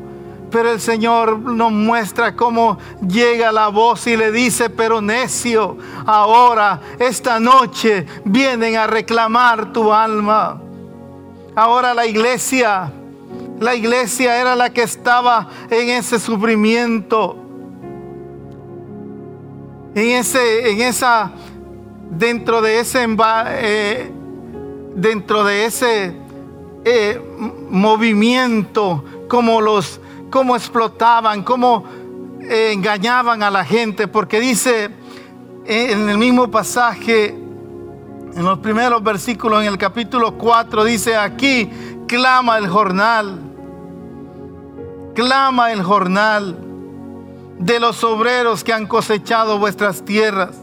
Pero 0.52 0.70
el 0.72 0.82
Señor 0.82 1.40
nos 1.40 1.72
muestra 1.72 2.36
cómo 2.36 2.78
llega 3.08 3.54
la 3.54 3.70
voz 3.70 4.06
y 4.08 4.18
le 4.18 4.34
dice, 4.34 4.70
pero 4.70 5.02
necio, 5.02 5.78
ahora, 6.06 6.82
esta 7.00 7.40
noche, 7.40 8.06
vienen 8.26 8.76
a 8.76 8.86
reclamar 8.86 9.72
tu 9.72 9.94
alma. 9.94 10.62
Ahora 11.56 11.94
la 11.94 12.06
iglesia, 12.06 12.92
la 13.62 13.76
iglesia 13.76 14.42
era 14.42 14.56
la 14.58 14.72
que 14.72 14.84
estaba 14.84 15.48
en 15.70 15.90
ese 15.90 16.20
sufrimiento, 16.20 17.38
en 19.96 20.10
ese, 20.10 20.72
en 20.72 20.82
esa, 20.82 21.32
dentro 22.10 22.62
de 22.62 22.80
ese, 22.80 23.08
eh, 23.08 24.12
dentro 24.96 25.46
de 25.46 25.66
ese 25.66 26.14
eh, 26.84 27.22
movimiento, 27.70 29.06
como 29.30 29.62
los 29.62 30.01
cómo 30.32 30.56
explotaban, 30.56 31.44
cómo 31.44 31.84
eh, 32.40 32.72
engañaban 32.74 33.44
a 33.44 33.52
la 33.52 33.64
gente, 33.64 34.08
porque 34.08 34.40
dice 34.40 34.86
eh, 35.66 35.92
en 35.92 36.10
el 36.10 36.18
mismo 36.18 36.50
pasaje, 36.50 37.28
en 37.28 38.44
los 38.44 38.58
primeros 38.60 39.04
versículos, 39.04 39.62
en 39.62 39.68
el 39.68 39.78
capítulo 39.78 40.38
4, 40.38 40.86
dice 40.86 41.18
aquí, 41.18 41.70
clama 42.08 42.58
el 42.58 42.68
jornal, 42.68 43.40
clama 45.14 45.72
el 45.72 45.84
jornal 45.84 46.58
de 47.60 47.80
los 47.80 48.04
obreros 48.04 48.64
que 48.64 48.74
han 48.74 48.88
cosechado 48.88 49.60
vuestras 49.60 50.04
tierras, 50.04 50.56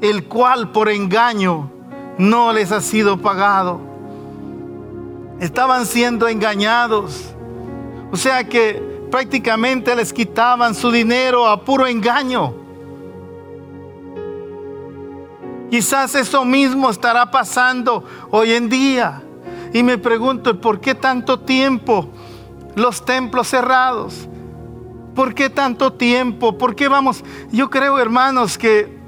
el 0.00 0.24
cual 0.24 0.72
por 0.72 0.88
engaño 0.88 1.70
no 2.18 2.52
les 2.52 2.72
ha 2.72 2.80
sido 2.80 3.18
pagado. 3.18 3.80
Estaban 5.40 5.84
siendo 5.84 6.26
engañados. 6.26 7.34
O 8.10 8.16
sea 8.16 8.44
que 8.44 8.93
prácticamente 9.14 9.94
les 9.94 10.12
quitaban 10.12 10.74
su 10.74 10.90
dinero 10.90 11.46
a 11.46 11.64
puro 11.64 11.86
engaño. 11.86 12.52
Quizás 15.70 16.16
eso 16.16 16.44
mismo 16.44 16.90
estará 16.90 17.30
pasando 17.30 18.02
hoy 18.32 18.54
en 18.54 18.68
día. 18.68 19.22
Y 19.72 19.84
me 19.84 19.98
pregunto, 19.98 20.60
¿por 20.60 20.80
qué 20.80 20.96
tanto 20.96 21.38
tiempo 21.38 22.08
los 22.74 23.04
templos 23.04 23.46
cerrados? 23.46 24.28
¿Por 25.14 25.32
qué 25.32 25.48
tanto 25.48 25.92
tiempo? 25.92 26.58
¿Por 26.58 26.74
qué 26.74 26.88
vamos? 26.88 27.22
Yo 27.52 27.70
creo, 27.70 28.00
hermanos, 28.00 28.58
que 28.58 28.98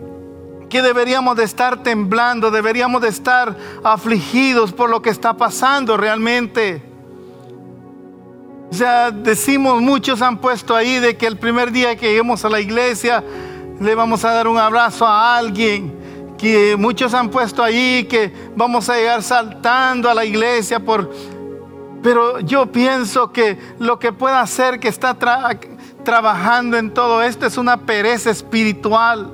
que 0.68 0.82
deberíamos 0.82 1.36
de 1.36 1.42
estar 1.42 1.82
temblando, 1.82 2.52
deberíamos 2.52 3.02
de 3.02 3.08
estar 3.08 3.56
afligidos 3.82 4.72
por 4.72 4.88
lo 4.88 5.02
que 5.02 5.10
está 5.10 5.36
pasando 5.36 5.96
realmente. 5.96 6.95
O 8.76 8.78
sea, 8.78 9.10
decimos, 9.10 9.80
muchos 9.80 10.20
han 10.20 10.36
puesto 10.36 10.76
ahí 10.76 10.98
de 10.98 11.16
que 11.16 11.26
el 11.26 11.38
primer 11.38 11.72
día 11.72 11.96
que 11.96 12.08
lleguemos 12.08 12.44
a 12.44 12.50
la 12.50 12.60
iglesia 12.60 13.24
le 13.80 13.94
vamos 13.94 14.22
a 14.22 14.32
dar 14.32 14.46
un 14.48 14.58
abrazo 14.58 15.06
a 15.06 15.34
alguien. 15.38 16.34
Que 16.36 16.76
muchos 16.76 17.14
han 17.14 17.30
puesto 17.30 17.62
ahí 17.62 18.04
que 18.04 18.30
vamos 18.54 18.90
a 18.90 18.96
llegar 18.96 19.22
saltando 19.22 20.10
a 20.10 20.14
la 20.14 20.26
iglesia 20.26 20.78
por... 20.78 21.10
Pero 22.02 22.40
yo 22.40 22.70
pienso 22.70 23.32
que 23.32 23.58
lo 23.78 23.98
que 23.98 24.12
puede 24.12 24.36
hacer 24.36 24.78
que 24.78 24.88
está 24.88 25.16
trabajando 26.04 26.76
en 26.76 26.92
todo 26.92 27.22
esto 27.22 27.46
es 27.46 27.56
una 27.56 27.78
pereza 27.78 28.28
espiritual. 28.28 29.32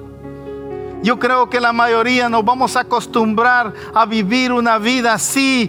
Yo 1.03 1.19
creo 1.19 1.51
que 1.51 1.61
la 1.61 1.73
mayoría 1.73 2.29
nos 2.29 2.45
vamos 2.45 2.77
a 2.77 2.83
acostumbrar 2.83 3.75
a 3.93 4.07
vivir 4.07 4.53
una 4.53 4.79
vida 4.79 5.15
así, 5.15 5.69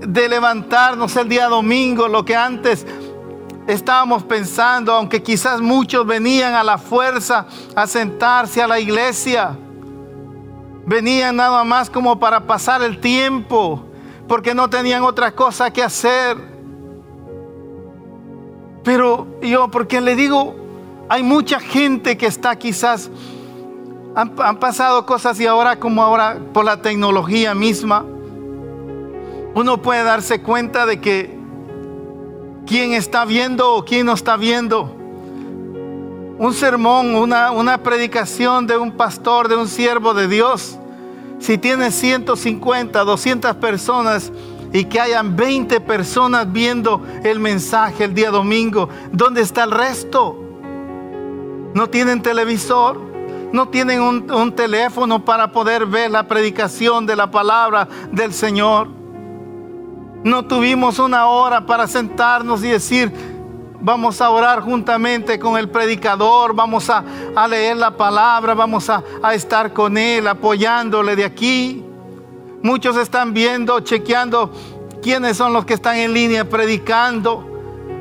de 0.00 0.28
levantarnos 0.28 1.16
el 1.16 1.28
día 1.28 1.48
domingo, 1.48 2.08
lo 2.08 2.24
que 2.24 2.36
antes 2.36 2.86
estábamos 3.66 4.22
pensando, 4.22 4.92
aunque 4.92 5.22
quizás 5.22 5.60
muchos 5.60 6.06
venían 6.06 6.54
a 6.54 6.62
la 6.62 6.78
fuerza 6.78 7.46
a 7.74 7.86
sentarse 7.86 8.62
a 8.62 8.66
la 8.66 8.78
iglesia. 8.78 9.56
Venían 10.86 11.36
nada 11.36 11.64
más 11.64 11.90
como 11.90 12.18
para 12.18 12.46
pasar 12.46 12.82
el 12.82 13.00
tiempo, 13.00 13.84
porque 14.28 14.54
no 14.54 14.70
tenían 14.70 15.02
otra 15.02 15.32
cosa 15.32 15.72
que 15.72 15.82
hacer. 15.82 16.36
Pero 18.84 19.26
yo, 19.42 19.68
porque 19.68 20.00
le 20.00 20.14
digo, 20.14 20.54
hay 21.08 21.22
mucha 21.22 21.58
gente 21.58 22.16
que 22.16 22.26
está 22.26 22.56
quizás 22.56 23.10
han, 24.16 24.56
pasado 24.56 25.04
cosas 25.04 25.38
y 25.40 25.46
ahora 25.46 25.78
como 25.78 26.02
ahora 26.02 26.38
por 26.54 26.64
la 26.64 26.80
tecnología 26.80 27.54
misma, 27.54 28.06
uno 29.56 29.80
puede 29.80 30.04
darse 30.04 30.42
cuenta 30.42 30.84
de 30.84 31.00
que 31.00 31.34
quién 32.66 32.92
está 32.92 33.24
viendo 33.24 33.72
o 33.72 33.86
quién 33.86 34.04
no 34.04 34.12
está 34.12 34.36
viendo. 34.36 34.94
Un 36.38 36.52
sermón, 36.52 37.14
una, 37.14 37.52
una 37.52 37.82
predicación 37.82 38.66
de 38.66 38.76
un 38.76 38.92
pastor, 38.92 39.48
de 39.48 39.56
un 39.56 39.66
siervo 39.66 40.12
de 40.12 40.28
Dios. 40.28 40.78
Si 41.38 41.56
tiene 41.56 41.90
150, 41.90 43.02
200 43.02 43.56
personas 43.56 44.30
y 44.74 44.84
que 44.84 45.00
hayan 45.00 45.34
20 45.34 45.80
personas 45.80 46.52
viendo 46.52 47.02
el 47.24 47.40
mensaje 47.40 48.04
el 48.04 48.12
día 48.12 48.30
domingo, 48.30 48.90
¿dónde 49.10 49.40
está 49.40 49.64
el 49.64 49.70
resto? 49.70 50.38
¿No 51.72 51.88
tienen 51.88 52.20
televisor? 52.20 53.00
no 53.52 53.68
tienen 53.68 54.02
un, 54.02 54.52
teléfono 54.52 55.24
para 55.24 55.50
poder 55.50 55.86
ver 55.86 56.10
la 56.10 56.26
predicación 56.28 57.06
de 57.06 57.16
la 57.16 57.30
palabra 57.30 57.88
del 58.12 58.34
Señor. 58.34 59.05
No 60.24 60.44
tuvimos 60.44 60.98
una 60.98 61.26
hora 61.26 61.64
para 61.66 61.86
sentarnos 61.86 62.64
y 62.64 62.68
decir, 62.68 63.12
vamos 63.80 64.20
a 64.20 64.30
orar 64.30 64.60
juntamente 64.62 65.38
con 65.38 65.56
el 65.56 65.68
predicador, 65.68 66.54
vamos 66.54 66.90
a, 66.90 67.04
leer 67.48 67.76
la 67.76 67.96
palabra, 67.96 68.54
vamos 68.54 68.90
a, 68.90 69.02
a, 69.22 69.34
estar 69.34 69.72
con 69.72 69.96
él, 69.96 70.26
apoyándole 70.26 71.14
de 71.14 71.24
aquí. 71.24 71.84
Muchos 72.62 72.96
están 72.96 73.32
viendo, 73.32 73.80
chequeando 73.80 74.50
quiénes 75.02 75.36
son 75.36 75.52
los 75.52 75.64
que 75.64 75.74
están 75.74 75.96
en 75.96 76.12
línea 76.12 76.48
predicando. 76.48 77.52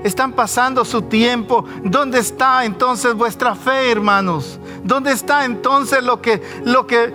Están 0.03 0.33
pasando 0.33 0.85
su 0.85 1.03
tiempo. 1.03 1.65
¿Dónde 1.83 2.19
está 2.19 2.65
entonces 2.65 3.13
vuestra 3.13 3.55
fe, 3.55 3.91
hermanos? 3.91 4.59
¿Dónde 4.83 5.11
está 5.11 5.45
entonces 5.45 6.03
lo 6.03 6.21
que, 6.21 6.41
lo 6.63 6.85
que 6.85 7.11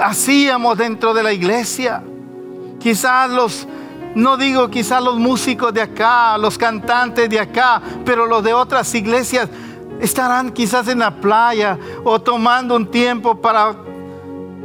hacíamos 0.00 0.78
dentro 0.78 1.14
de 1.14 1.22
la 1.22 1.32
iglesia? 1.32 2.02
Quizás 2.78 3.30
los, 3.30 3.66
no 4.14 4.36
digo 4.36 4.68
quizás 4.68 5.02
los 5.02 5.16
músicos 5.16 5.72
de 5.72 5.82
acá, 5.82 6.36
los 6.38 6.58
cantantes 6.58 7.28
de 7.28 7.40
acá, 7.40 7.80
pero 8.04 8.26
los 8.26 8.42
de 8.42 8.52
otras 8.52 8.94
iglesias 8.94 9.48
estarán 10.00 10.50
quizás 10.50 10.88
en 10.88 10.98
la 10.98 11.14
playa 11.14 11.78
o 12.04 12.20
tomando 12.20 12.76
un 12.76 12.90
tiempo 12.90 13.40
para 13.40 13.74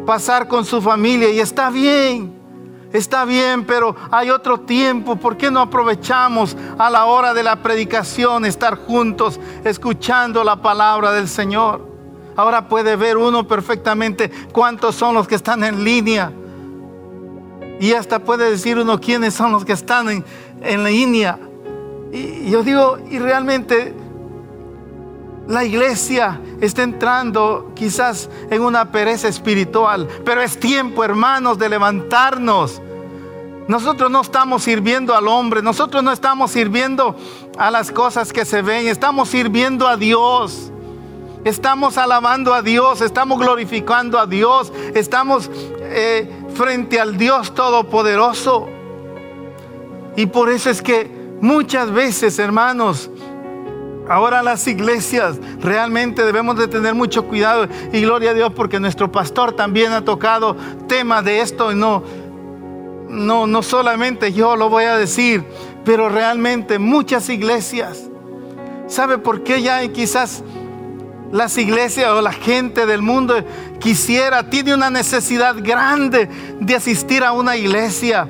pasar 0.05 0.47
con 0.47 0.65
su 0.65 0.81
familia 0.81 1.29
y 1.29 1.39
está 1.39 1.69
bien. 1.69 2.35
Está 2.93 3.25
bien, 3.25 3.65
pero 3.65 3.95
hay 4.09 4.29
otro 4.29 4.61
tiempo. 4.61 5.17
¿Por 5.17 5.35
qué 5.35 5.51
no 5.51 5.59
aprovechamos 5.59 6.55
a 6.77 6.89
la 6.89 7.05
hora 7.05 7.33
de 7.33 7.43
la 7.43 7.57
predicación 7.57 8.45
estar 8.45 8.77
juntos 8.77 9.39
escuchando 9.65 10.43
la 10.43 10.61
palabra 10.61 11.11
del 11.11 11.27
Señor? 11.27 11.85
Ahora 12.37 12.67
puede 12.67 12.95
ver 12.95 13.17
uno 13.17 13.45
perfectamente 13.45 14.31
cuántos 14.51 14.95
son 14.95 15.15
los 15.15 15.27
que 15.27 15.35
están 15.35 15.63
en 15.63 15.83
línea. 15.83 16.31
Y 17.79 17.93
hasta 17.93 18.19
puede 18.19 18.49
decir 18.49 18.77
uno 18.77 18.99
quiénes 18.99 19.33
son 19.33 19.51
los 19.51 19.65
que 19.65 19.73
están 19.73 20.09
en, 20.09 20.25
en 20.61 20.83
línea. 20.83 21.37
Y 22.11 22.49
yo 22.49 22.63
digo, 22.63 22.97
y 23.09 23.19
realmente 23.19 23.93
la 25.47 25.63
iglesia 25.63 26.41
está 26.59 26.83
entrando 26.83 27.71
quizás 27.73 28.29
en 28.49 28.61
una 28.61 28.91
pereza 28.91 29.27
espiritual, 29.27 30.07
pero 30.25 30.41
es 30.41 30.59
tiempo, 30.59 31.03
hermanos, 31.03 31.57
de 31.57 31.69
levantarnos. 31.69 32.81
Nosotros 33.67 34.09
no 34.09 34.21
estamos 34.21 34.63
sirviendo 34.63 35.15
al 35.15 35.27
hombre, 35.27 35.61
nosotros 35.61 36.03
no 36.03 36.11
estamos 36.11 36.51
sirviendo 36.51 37.15
a 37.57 37.69
las 37.69 37.91
cosas 37.91 38.31
que 38.31 38.45
se 38.45 38.61
ven, 38.61 38.87
estamos 38.87 39.29
sirviendo 39.29 39.87
a 39.87 39.97
Dios. 39.97 40.71
Estamos 41.43 41.97
alabando 41.97 42.53
a 42.53 42.61
Dios, 42.61 42.99
estamos 42.99 43.39
glorificando 43.39 44.19
a 44.19 44.25
Dios, 44.25 44.73
estamos 44.93 45.49
eh, 45.79 46.29
frente 46.57 46.99
al 46.99 47.17
Dios 47.17 47.53
Todopoderoso. 47.53 48.67
Y 50.15 50.25
por 50.25 50.49
eso 50.49 50.69
es 50.69 50.81
que 50.81 51.09
muchas 51.39 51.91
veces, 51.91 52.39
hermanos, 52.39 53.09
Ahora 54.09 54.41
las 54.41 54.65
iglesias 54.67 55.37
realmente 55.59 56.23
debemos 56.23 56.57
de 56.57 56.67
tener 56.67 56.95
mucho 56.95 57.25
cuidado. 57.25 57.67
Y 57.91 58.01
gloria 58.01 58.31
a 58.31 58.33
Dios 58.33 58.53
porque 58.55 58.79
nuestro 58.79 59.11
pastor 59.11 59.51
también 59.53 59.91
ha 59.91 60.05
tocado 60.05 60.55
temas 60.87 61.25
de 61.25 61.41
esto. 61.41 61.71
Y 61.73 61.75
no, 61.75 62.03
no, 63.09 63.47
no 63.47 63.63
solamente 63.63 64.31
yo 64.31 64.55
lo 64.55 64.69
voy 64.69 64.85
a 64.85 64.97
decir, 64.97 65.43
pero 65.83 66.07
realmente 66.07 66.79
muchas 66.79 67.29
iglesias, 67.29 68.09
¿sabe 68.87 69.17
por 69.17 69.43
qué 69.43 69.61
ya 69.61 69.85
quizás 69.91 70.41
las 71.31 71.57
iglesias 71.57 72.09
o 72.09 72.21
la 72.21 72.31
gente 72.31 72.85
del 72.85 73.01
mundo 73.01 73.35
quisiera, 73.79 74.49
tiene 74.49 74.73
una 74.73 74.89
necesidad 74.89 75.55
grande 75.57 76.29
de 76.59 76.75
asistir 76.75 77.23
a 77.23 77.31
una 77.33 77.55
iglesia. 77.55 78.27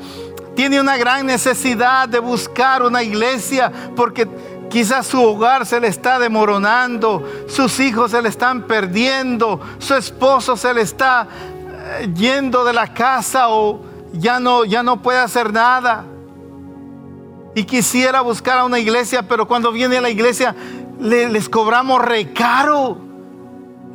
Tiene 0.55 0.81
una 0.81 0.97
gran 0.97 1.25
necesidad 1.25 2.09
de 2.09 2.19
buscar 2.19 2.81
una 2.81 3.03
iglesia 3.03 3.71
porque 3.95 4.27
quizás 4.69 5.05
su 5.07 5.21
hogar 5.21 5.65
se 5.65 5.79
le 5.79 5.87
está 5.87 6.17
demoronando, 6.17 7.23
sus 7.47 7.79
hijos 7.79 8.11
se 8.11 8.21
le 8.21 8.29
están 8.29 8.63
perdiendo, 8.63 9.61
su 9.77 9.93
esposo 9.93 10.57
se 10.57 10.73
le 10.73 10.81
está 10.81 11.27
eh, 11.99 12.09
yendo 12.13 12.65
de 12.65 12.73
la 12.73 12.93
casa 12.93 13.49
o 13.49 13.81
ya 14.13 14.39
no, 14.39 14.65
ya 14.65 14.81
no 14.83 15.01
puede 15.01 15.19
hacer 15.19 15.53
nada. 15.53 16.05
Y 17.55 17.63
quisiera 17.63 18.21
buscar 18.21 18.59
a 18.59 18.65
una 18.65 18.77
iglesia, 18.77 19.23
pero 19.23 19.47
cuando 19.47 19.71
viene 19.71 19.97
a 19.97 20.01
la 20.01 20.09
iglesia 20.09 20.55
les 20.99 21.49
cobramos 21.49 22.01
recaro. 22.01 23.05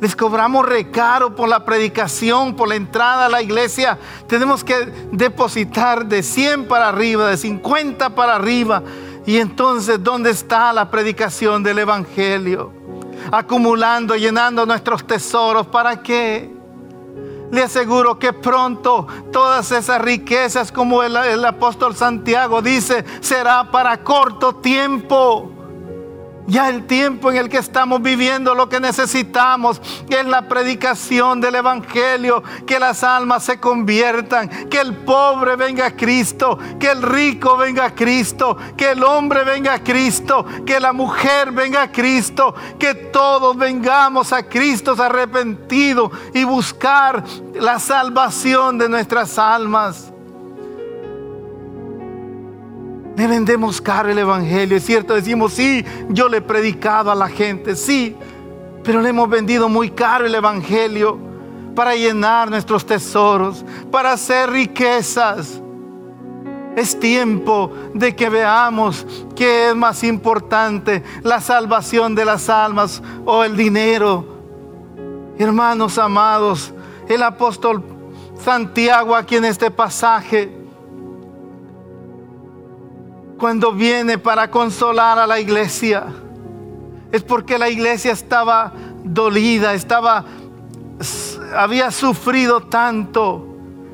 Les 0.01 0.15
cobramos 0.15 0.65
recaro 0.65 1.33
por 1.33 1.47
la 1.47 1.63
predicación, 1.63 2.55
por 2.55 2.67
la 2.67 2.75
entrada 2.75 3.27
a 3.27 3.29
la 3.29 3.41
iglesia. 3.41 3.97
Tenemos 4.27 4.63
que 4.63 4.75
depositar 5.11 6.05
de 6.05 6.21
100 6.21 6.67
para 6.67 6.89
arriba, 6.89 7.29
de 7.29 7.37
50 7.37 8.09
para 8.09 8.35
arriba. 8.35 8.83
Y 9.25 9.37
entonces, 9.37 10.03
¿dónde 10.03 10.31
está 10.31 10.73
la 10.73 10.91
predicación 10.91 11.63
del 11.63 11.79
Evangelio? 11.79 12.73
Acumulando, 13.31 14.15
llenando 14.15 14.65
nuestros 14.65 15.07
tesoros. 15.07 15.67
¿Para 15.67 16.03
qué? 16.03 16.51
Le 17.51 17.63
aseguro 17.63 18.19
que 18.19 18.33
pronto 18.33 19.07
todas 19.31 19.71
esas 19.71 20.01
riquezas, 20.01 20.71
como 20.71 21.01
el, 21.03 21.15
el 21.15 21.45
apóstol 21.45 21.95
Santiago 21.95 22.61
dice, 22.61 23.05
será 23.21 23.71
para 23.71 24.03
corto 24.03 24.55
tiempo. 24.55 25.52
Ya 26.47 26.69
el 26.69 26.85
tiempo 26.87 27.31
en 27.31 27.37
el 27.37 27.49
que 27.49 27.57
estamos 27.57 28.01
viviendo 28.01 28.53
lo 28.53 28.67
que 28.67 28.79
necesitamos 28.79 29.81
es 30.09 30.25
la 30.25 30.47
predicación 30.47 31.39
del 31.39 31.55
Evangelio, 31.55 32.43
que 32.65 32.79
las 32.79 33.03
almas 33.03 33.43
se 33.43 33.59
conviertan, 33.59 34.49
que 34.69 34.79
el 34.79 34.95
pobre 34.95 35.55
venga 35.55 35.85
a 35.87 35.95
Cristo, 35.95 36.57
que 36.79 36.91
el 36.91 37.01
rico 37.01 37.55
venga 37.57 37.85
a 37.85 37.95
Cristo, 37.95 38.57
que 38.75 38.91
el 38.91 39.03
hombre 39.03 39.43
venga 39.43 39.73
a 39.73 39.83
Cristo, 39.83 40.45
que 40.65 40.79
la 40.79 40.91
mujer 40.91 41.51
venga 41.51 41.83
a 41.83 41.91
Cristo, 41.91 42.53
que 42.77 42.93
todos 42.93 43.55
vengamos 43.55 44.33
a 44.33 44.43
Cristo 44.43 44.95
arrepentidos 45.01 46.11
y 46.33 46.43
buscar 46.43 47.23
la 47.53 47.79
salvación 47.79 48.77
de 48.77 48.89
nuestras 48.89 49.37
almas. 49.37 50.13
Le 53.15 53.27
vendemos 53.27 53.81
caro 53.81 54.09
el 54.09 54.17
Evangelio. 54.17 54.77
Es 54.77 54.85
cierto, 54.85 55.13
decimos, 55.13 55.53
sí, 55.53 55.85
yo 56.09 56.27
le 56.29 56.37
he 56.37 56.41
predicado 56.41 57.11
a 57.11 57.15
la 57.15 57.29
gente, 57.29 57.75
sí, 57.75 58.15
pero 58.83 59.01
le 59.01 59.09
hemos 59.09 59.29
vendido 59.29 59.69
muy 59.69 59.89
caro 59.91 60.25
el 60.25 60.35
Evangelio. 60.35 61.33
para 61.75 61.95
llenar 61.95 62.49
nuestros 62.49 62.85
tesoros, 62.85 63.65
para 63.91 64.13
hacer 64.13 64.49
riquezas. 64.49 65.59
Es 66.75 66.99
tiempo 66.99 67.71
de 67.93 68.15
que 68.15 68.29
veamos 68.29 69.05
qué 69.35 69.69
es 69.69 69.75
más 69.75 70.03
importante, 70.03 71.03
la 71.21 71.39
salvación 71.39 72.15
de 72.15 72.25
las 72.25 72.49
almas 72.49 73.01
o 73.25 73.43
el 73.43 73.55
dinero. 73.55 74.25
Hermanos 75.37 75.97
amados, 75.97 76.73
el 77.07 77.21
apóstol 77.21 77.83
Santiago 78.43 79.15
aquí 79.15 79.35
en 79.35 79.45
este 79.45 79.69
pasaje, 79.69 80.51
cuando 83.43 83.73
viene 83.73 84.17
para 84.17 84.49
consolar 84.49 85.19
a 85.19 85.27
la 85.27 85.37
iglesia, 85.37 86.05
es 87.11 87.21
porque 87.21 87.57
la 87.57 87.67
iglesia 87.67 88.13
estaba 88.13 88.71
dolida, 89.03 89.73
estaba 89.73 90.23
había 91.53 91.91
sufrido 91.91 92.61
tanto. 92.61 93.45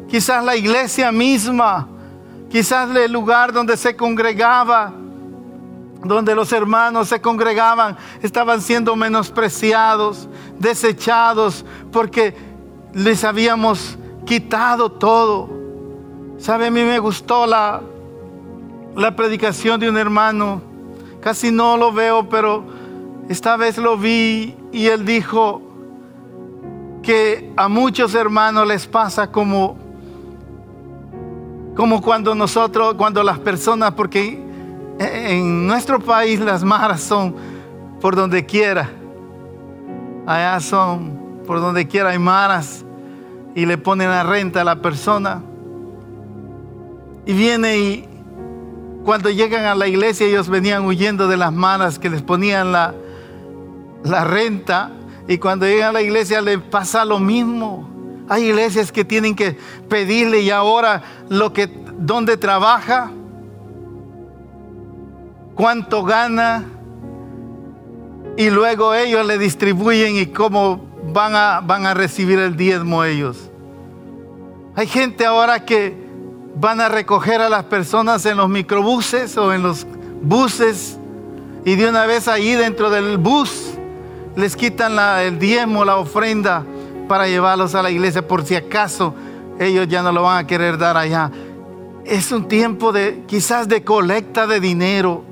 Quizás 0.08 0.46
la 0.46 0.56
iglesia 0.56 1.12
misma, 1.12 1.88
quizás 2.52 2.96
el 2.96 3.12
lugar 3.12 3.52
donde 3.52 3.76
se 3.76 3.96
congregaba, 3.96 4.94
donde 6.04 6.36
los 6.36 6.54
hermanos 6.54 7.08
se 7.08 7.20
congregaban, 7.20 7.98
estaban 8.22 8.62
siendo 8.62 8.96
menospreciados, 8.96 10.30
desechados, 10.60 11.66
porque 11.92 12.38
les 12.94 13.24
habíamos 13.24 13.98
quitado 14.28 14.92
todo. 14.92 15.50
¿Sabe? 16.38 16.68
A 16.68 16.70
mí 16.70 16.84
me 16.84 17.00
gustó 17.00 17.48
la, 17.48 17.82
la 18.96 19.16
predicación 19.16 19.80
de 19.80 19.90
un 19.90 19.98
hermano. 19.98 20.62
Casi 21.22 21.52
no 21.52 21.78
lo 21.78 21.92
veo, 21.92 22.30
pero 22.30 22.64
esta 23.30 23.58
vez 23.58 23.78
lo 23.78 23.98
vi 23.98 24.56
y 24.72 24.88
él 24.88 25.06
dijo, 25.06 25.62
que 27.02 27.52
a 27.56 27.68
muchos 27.68 28.14
hermanos 28.14 28.68
les 28.68 28.86
pasa 28.86 29.32
como, 29.32 29.78
como 31.76 32.02
cuando 32.02 32.36
nosotros, 32.36 32.96
cuando 32.96 33.24
las 33.24 33.40
personas, 33.40 33.94
porque 33.94 34.40
en 35.00 35.68
nuestro 35.68 36.00
país 36.00 36.40
las 36.40 36.64
maras 36.64 37.02
son 37.02 37.36
por 38.02 38.16
donde 38.16 38.46
quiera. 38.46 38.90
Allá 40.26 40.60
son 40.60 41.42
por 41.48 41.60
donde 41.60 41.88
quiera 41.88 42.10
hay 42.10 42.20
maras 42.20 42.86
y 43.56 43.66
le 43.66 43.78
ponen 43.78 44.10
la 44.10 44.24
renta 44.24 44.62
a 44.62 44.64
la 44.64 44.82
persona. 44.82 45.42
Y 47.26 47.34
viene 47.34 47.78
y 47.78 48.10
cuando 49.10 49.32
llegan 49.32 49.66
a 49.66 49.74
la 49.74 49.88
iglesia 49.88 50.28
ellos 50.28 50.50
venían 50.50 50.86
huyendo 50.86 51.28
de 51.28 51.36
las 51.36 51.52
maras 51.52 51.98
que 51.98 52.12
les 52.12 52.22
ponían 52.22 52.72
la, 52.72 52.94
la 54.04 54.24
renta 54.24 54.92
y 55.28 55.40
cuando 55.40 55.66
llegan 55.66 55.90
a 55.90 55.94
la 55.94 56.04
iglesia 56.04 56.42
le 56.42 56.60
pasa 56.60 57.04
lo 57.06 57.18
mismo. 57.18 57.90
Hay 58.30 58.50
iglesias 58.50 58.92
que 58.92 59.04
tienen 59.04 59.36
que 59.36 59.58
pedirle 59.90 60.42
y 60.42 60.52
ahora 60.52 61.02
lo 61.28 61.54
que 61.54 61.68
dónde 61.98 62.38
trabaja, 62.38 63.10
cuánto 65.56 66.04
gana 66.04 66.66
y 68.38 68.52
luego 68.52 68.94
ellos 68.94 69.26
le 69.26 69.40
distribuyen 69.40 70.18
y 70.18 70.28
cómo 70.28 70.86
van 71.12 71.36
a, 71.36 71.62
van 71.62 71.88
a 71.88 71.96
recibir 71.96 72.38
el 72.38 72.56
diezmo 72.56 73.04
ellos. 73.04 73.50
Hay 74.76 74.86
gente 74.86 75.26
ahora 75.26 75.66
que 75.66 76.09
van 76.56 76.82
a 76.82 76.90
recoger 76.90 77.42
a 77.42 77.50
las 77.50 77.66
personas 77.66 78.26
en 78.26 78.38
los 78.38 78.50
microbuses 78.50 79.38
o 79.38 79.54
en 79.54 79.64
los 79.64 79.86
buses 80.22 80.98
y 81.66 81.76
de 81.76 81.90
una 81.90 82.06
vez 82.06 82.28
ahí 82.28 82.54
dentro 82.54 82.90
del 82.90 83.18
bus 83.18 83.74
les 84.36 84.56
quitan 84.56 84.98
el 85.20 85.40
diezmo, 85.40 85.84
la 85.84 85.98
ofrenda 85.98 86.64
para 87.08 87.28
llevarlos 87.28 87.76
a 87.76 87.82
la 87.82 87.92
iglesia 87.92 88.28
por 88.28 88.46
si 88.46 88.56
acaso 88.56 89.14
ellos 89.60 89.88
ya 89.90 90.02
no 90.02 90.12
lo 90.12 90.24
van 90.24 90.46
a 90.46 90.48
querer 90.48 90.78
dar 90.78 90.96
allá. 90.96 91.30
Es 92.06 92.32
un 92.32 92.48
tiempo 92.48 92.92
de 92.92 93.24
quizás 93.28 93.68
de 93.68 93.84
colecta 93.84 94.48
de 94.48 94.60
dinero, 94.60 95.24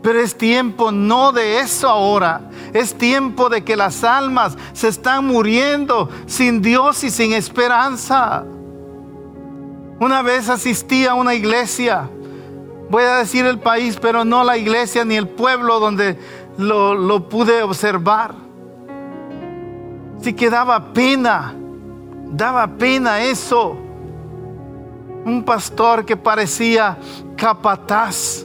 pero 0.00 0.20
es 0.20 0.38
tiempo 0.38 0.92
no 0.92 1.32
de 1.32 1.58
eso 1.58 1.88
ahora. 1.88 2.48
Es 2.72 2.94
tiempo 2.94 3.48
de 3.48 3.64
que 3.64 3.76
las 3.76 4.04
almas 4.04 4.56
se 4.72 4.88
están 4.88 5.26
muriendo 5.26 6.08
sin 6.26 6.62
Dios 6.62 7.02
y 7.02 7.10
sin 7.10 7.32
esperanza. 7.32 8.44
Una 10.04 10.20
vez 10.20 10.50
asistí 10.50 11.06
a 11.06 11.14
una 11.14 11.32
iglesia, 11.32 12.10
voy 12.90 13.04
a 13.04 13.16
decir 13.16 13.46
el 13.46 13.58
país, 13.58 13.96
pero 13.98 14.22
no 14.22 14.44
la 14.44 14.58
iglesia 14.58 15.02
ni 15.02 15.16
el 15.16 15.26
pueblo 15.26 15.80
donde 15.80 16.18
lo, 16.58 17.26
pude 17.30 17.62
observar. 17.62 18.34
Sí 20.20 20.34
que 20.34 20.50
daba 20.50 20.92
pena, 20.92 21.54
daba 22.26 22.66
pena 22.66 23.22
eso. 23.22 23.78
Un 25.24 25.42
pastor 25.42 26.04
que 26.04 26.18
parecía 26.18 26.98
capataz, 27.34 28.44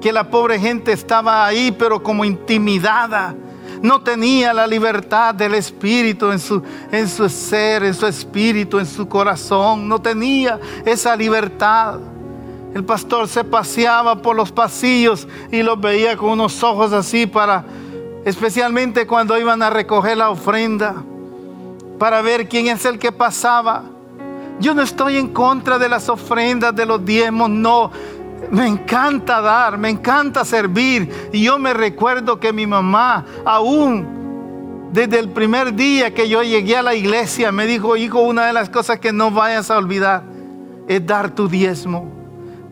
que 0.00 0.12
la 0.12 0.30
pobre 0.30 0.60
gente 0.60 0.92
estaba 0.92 1.44
ahí 1.44 1.74
pero 1.76 2.00
como 2.00 2.24
intimidada. 2.24 3.34
No 3.82 4.00
tenía 4.00 4.52
la 4.52 4.66
libertad 4.66 5.34
del 5.34 5.54
espíritu 5.54 6.30
en 6.30 6.38
su, 6.38 6.62
en 6.90 7.08
su 7.08 7.28
ser, 7.28 7.84
en 7.84 7.94
su 7.94 8.06
espíritu, 8.06 8.78
en 8.78 8.86
su 8.86 9.08
corazón. 9.08 9.88
No 9.88 10.00
tenía 10.00 10.58
esa 10.84 11.14
libertad. 11.14 11.98
El 12.74 12.84
pastor 12.84 13.28
se 13.28 13.44
paseaba 13.44 14.20
por 14.20 14.36
los 14.36 14.52
pasillos 14.52 15.26
y 15.50 15.62
los 15.62 15.80
veía 15.80 16.16
con 16.16 16.30
unos 16.30 16.62
ojos 16.62 16.92
así 16.92 17.26
para 17.26 17.64
especialmente 18.24 19.06
cuando 19.06 19.38
iban 19.38 19.62
a 19.62 19.70
recoger 19.70 20.18
la 20.18 20.30
ofrenda, 20.30 20.96
para 21.98 22.20
ver 22.20 22.48
quién 22.48 22.68
es 22.68 22.84
el 22.84 22.98
que 22.98 23.10
pasaba. 23.10 23.84
Yo 24.60 24.74
no 24.74 24.82
estoy 24.82 25.16
en 25.16 25.28
contra 25.28 25.78
de 25.78 25.88
las 25.88 26.08
ofrendas, 26.08 26.74
de 26.74 26.84
los 26.84 27.04
diezmos, 27.04 27.48
no. 27.48 27.90
Me 28.50 28.66
encanta 28.66 29.40
dar, 29.40 29.78
me 29.78 29.90
encanta 29.90 30.44
servir. 30.44 31.30
Y 31.32 31.44
yo 31.44 31.58
me 31.58 31.74
recuerdo 31.74 32.40
que 32.40 32.52
mi 32.52 32.66
mamá, 32.66 33.24
aún 33.44 34.88
desde 34.92 35.18
el 35.18 35.30
primer 35.30 35.74
día 35.74 36.14
que 36.14 36.28
yo 36.28 36.42
llegué 36.42 36.76
a 36.76 36.82
la 36.82 36.94
iglesia, 36.94 37.52
me 37.52 37.66
dijo, 37.66 37.96
hijo, 37.96 38.20
una 38.20 38.46
de 38.46 38.52
las 38.52 38.70
cosas 38.70 38.98
que 38.98 39.12
no 39.12 39.30
vayas 39.30 39.70
a 39.70 39.78
olvidar 39.78 40.22
es 40.86 41.06
dar 41.06 41.30
tu 41.34 41.48
diezmo 41.48 42.10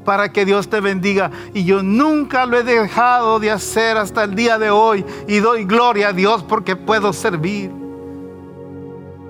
para 0.04 0.32
que 0.32 0.46
Dios 0.46 0.70
te 0.70 0.80
bendiga. 0.80 1.30
Y 1.52 1.64
yo 1.64 1.82
nunca 1.82 2.46
lo 2.46 2.56
he 2.56 2.62
dejado 2.62 3.38
de 3.38 3.50
hacer 3.50 3.98
hasta 3.98 4.24
el 4.24 4.34
día 4.34 4.58
de 4.58 4.70
hoy. 4.70 5.04
Y 5.28 5.40
doy 5.40 5.64
gloria 5.64 6.08
a 6.08 6.12
Dios 6.14 6.42
porque 6.42 6.76
puedo 6.76 7.12
servir. 7.12 7.70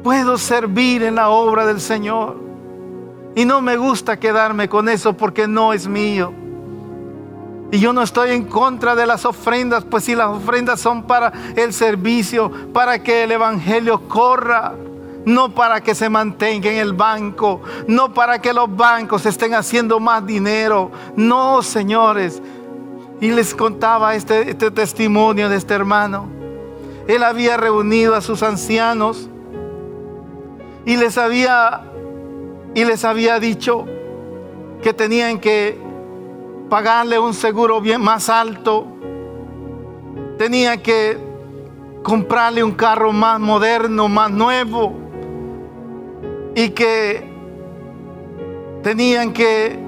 Puedo 0.04 0.38
servir 0.38 1.02
en 1.02 1.16
la 1.16 1.30
obra 1.30 1.66
del 1.66 1.80
Señor. 1.80 2.45
Y 3.36 3.44
no 3.44 3.60
me 3.60 3.76
gusta 3.76 4.18
quedarme 4.18 4.68
con 4.68 4.88
eso 4.88 5.16
porque 5.16 5.46
no 5.46 5.72
es 5.72 5.86
mío. 5.86 6.32
Y 7.70 7.78
yo 7.78 7.92
no 7.92 8.02
estoy 8.02 8.30
en 8.30 8.46
contra 8.46 8.96
de 8.96 9.06
las 9.06 9.24
ofrendas, 9.24 9.84
pues 9.84 10.04
si 10.04 10.16
las 10.16 10.28
ofrendas 10.28 10.80
son 10.80 11.04
para 11.04 11.32
el 11.54 11.72
servicio, 11.72 12.50
para 12.72 13.02
que 13.02 13.24
el 13.24 13.32
Evangelio 13.32 14.08
corra 14.08 14.74
no 15.26 15.52
para 15.52 15.80
que 15.80 15.94
se 15.94 16.08
mantenga 16.08 16.70
en 16.70 16.78
el 16.78 16.92
banco, 16.92 17.60
no 17.88 18.14
para 18.14 18.40
que 18.40 18.52
los 18.52 18.74
bancos 18.74 19.26
estén 19.26 19.54
haciendo 19.54 19.98
más 19.98 20.24
dinero, 20.24 20.92
no, 21.16 21.64
señores. 21.64 22.40
Y 23.20 23.32
les 23.32 23.52
contaba 23.52 24.14
este, 24.14 24.50
este 24.50 24.70
testimonio 24.70 25.48
de 25.48 25.56
este 25.56 25.74
hermano. 25.74 26.28
Él 27.08 27.24
había 27.24 27.56
reunido 27.56 28.14
a 28.14 28.20
sus 28.20 28.44
ancianos 28.44 29.28
y 30.84 30.96
les 30.96 31.18
había 31.18 31.82
y 32.76 32.84
les 32.84 33.06
había 33.06 33.40
dicho 33.40 33.86
que 34.82 34.92
tenían 34.92 35.40
que 35.40 35.78
pagarle 36.68 37.18
un 37.18 37.32
seguro 37.32 37.80
bien 37.80 38.02
más 38.02 38.28
alto, 38.28 38.86
tenía 40.36 40.76
que 40.82 41.16
comprarle 42.02 42.62
un 42.62 42.72
carro 42.72 43.14
más 43.14 43.40
moderno, 43.40 44.08
más 44.08 44.30
nuevo. 44.30 44.92
Y 46.54 46.68
que 46.68 47.26
tenían 48.82 49.32
que 49.32 49.78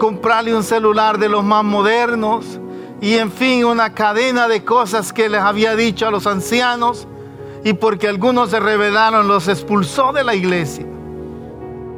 comprarle 0.00 0.52
un 0.52 0.64
celular 0.64 1.18
de 1.18 1.28
los 1.28 1.44
más 1.44 1.62
modernos. 1.62 2.58
Y 3.00 3.18
en 3.18 3.30
fin 3.30 3.64
una 3.64 3.94
cadena 3.94 4.48
de 4.48 4.64
cosas 4.64 5.12
que 5.12 5.28
les 5.28 5.40
había 5.40 5.76
dicho 5.76 6.08
a 6.08 6.10
los 6.10 6.26
ancianos. 6.26 7.06
Y 7.62 7.74
porque 7.74 8.08
algunos 8.08 8.50
se 8.50 8.58
rebelaron 8.58 9.28
los 9.28 9.46
expulsó 9.46 10.12
de 10.12 10.24
la 10.24 10.34
iglesia. 10.34 10.86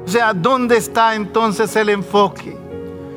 O 0.04 0.08
sea, 0.08 0.34
¿dónde 0.34 0.76
está 0.76 1.14
entonces 1.14 1.74
el 1.76 1.88
enfoque? 1.88 2.56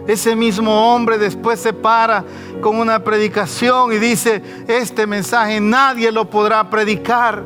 Ese 0.07 0.35
mismo 0.35 0.93
hombre 0.93 1.17
después 1.17 1.59
se 1.59 1.73
para 1.73 2.23
con 2.61 2.77
una 2.77 3.03
predicación 3.03 3.91
y 3.91 3.97
dice, 3.97 4.41
este 4.67 5.05
mensaje 5.05 5.59
nadie 5.59 6.11
lo 6.11 6.29
podrá 6.29 6.69
predicar 6.69 7.43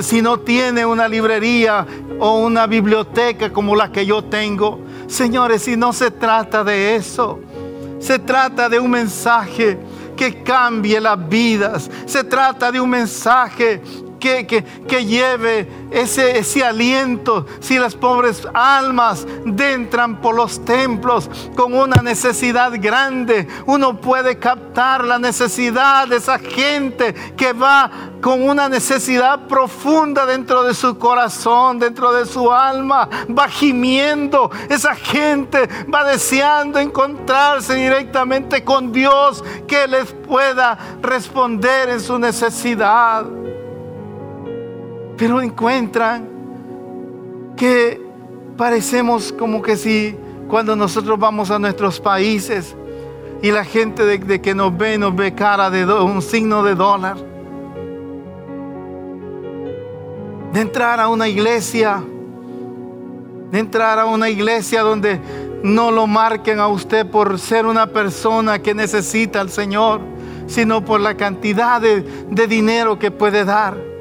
si 0.00 0.22
no 0.22 0.38
tiene 0.38 0.86
una 0.86 1.08
librería 1.08 1.84
o 2.20 2.38
una 2.38 2.68
biblioteca 2.68 3.52
como 3.52 3.74
la 3.74 3.90
que 3.90 4.06
yo 4.06 4.22
tengo. 4.22 4.78
Señores, 5.08 5.62
si 5.62 5.76
no 5.76 5.92
se 5.92 6.12
trata 6.12 6.62
de 6.62 6.94
eso, 6.94 7.40
se 7.98 8.18
trata 8.20 8.68
de 8.68 8.78
un 8.78 8.90
mensaje 8.90 9.78
que 10.16 10.42
cambie 10.44 11.00
las 11.00 11.28
vidas. 11.28 11.90
Se 12.06 12.22
trata 12.22 12.70
de 12.70 12.80
un 12.80 12.90
mensaje 12.90 13.82
que, 14.20 14.46
que, 14.46 15.04
lleve 15.04 15.68
ese, 15.92 16.64
aliento. 16.64 17.46
Si 17.60 17.78
las 17.78 17.94
pobres 17.94 18.46
almas 18.54 19.26
entran 19.44 20.20
por 20.20 20.34
los 20.34 20.64
templos 20.64 21.30
con 21.56 21.74
una 21.74 22.02
necesidad 22.02 22.72
grande, 22.80 23.46
uno 23.66 23.96
puede 24.00 24.38
captar 24.38 25.04
la 25.04 25.18
necesidad 25.18 26.08
de 26.08 26.16
esa 26.16 26.38
gente 26.38 27.14
que 27.36 27.52
va 27.52 27.90
con 28.20 28.42
una 28.42 28.68
necesidad 28.68 29.46
profunda 29.46 30.24
dentro 30.26 30.62
de 30.62 30.74
su 30.74 30.98
corazón, 30.98 31.78
dentro 31.78 32.12
de 32.12 32.24
su 32.26 32.52
alma, 32.52 33.08
va 33.36 33.48
gimiendo. 33.48 34.50
Esa 34.68 34.94
gente 34.94 35.68
va 35.92 36.04
deseando 36.04 36.78
encontrarse 36.78 37.74
directamente 37.74 38.64
con 38.64 38.92
Dios 38.92 39.42
que 39.66 39.86
les 39.88 40.12
pueda 40.12 40.78
responder 41.02 41.90
en 41.90 42.00
su 42.00 42.18
necesidad. 42.18 43.41
Pero 45.22 45.40
encuentran 45.40 46.28
que 47.56 48.04
parecemos 48.56 49.32
como 49.32 49.62
que 49.62 49.76
si 49.76 50.16
cuando 50.48 50.74
nosotros 50.74 51.16
vamos 51.16 51.48
a 51.52 51.60
nuestros 51.60 52.00
países 52.00 52.74
y 53.40 53.52
la 53.52 53.64
gente 53.64 54.04
de, 54.04 54.40
que 54.40 54.52
nos 54.52 54.76
ve 54.76 54.98
nos 54.98 55.14
ve 55.14 55.32
cara 55.32 55.70
de 55.70 55.84
un 55.84 56.20
signo 56.22 56.64
de 56.64 56.74
dólar 56.74 57.18
de 60.52 60.60
entrar 60.60 60.98
a 60.98 61.08
una 61.08 61.28
iglesia, 61.28 62.02
de 63.52 63.58
entrar 63.60 64.00
a 64.00 64.06
una 64.06 64.28
iglesia 64.28 64.82
donde 64.82 65.20
no 65.62 65.92
lo 65.92 66.08
marquen 66.08 66.58
a 66.58 66.66
usted 66.66 67.08
por 67.08 67.38
ser 67.38 67.66
una 67.66 67.86
persona 67.86 68.58
que 68.58 68.74
necesita 68.74 69.40
al 69.40 69.50
Señor, 69.50 70.00
sino 70.48 70.84
por 70.84 70.98
la 70.98 71.16
cantidad 71.16 71.80
de, 71.80 72.00
de 72.28 72.46
dinero 72.48 72.98
que 72.98 73.12
puede 73.12 73.44
dar. 73.44 73.91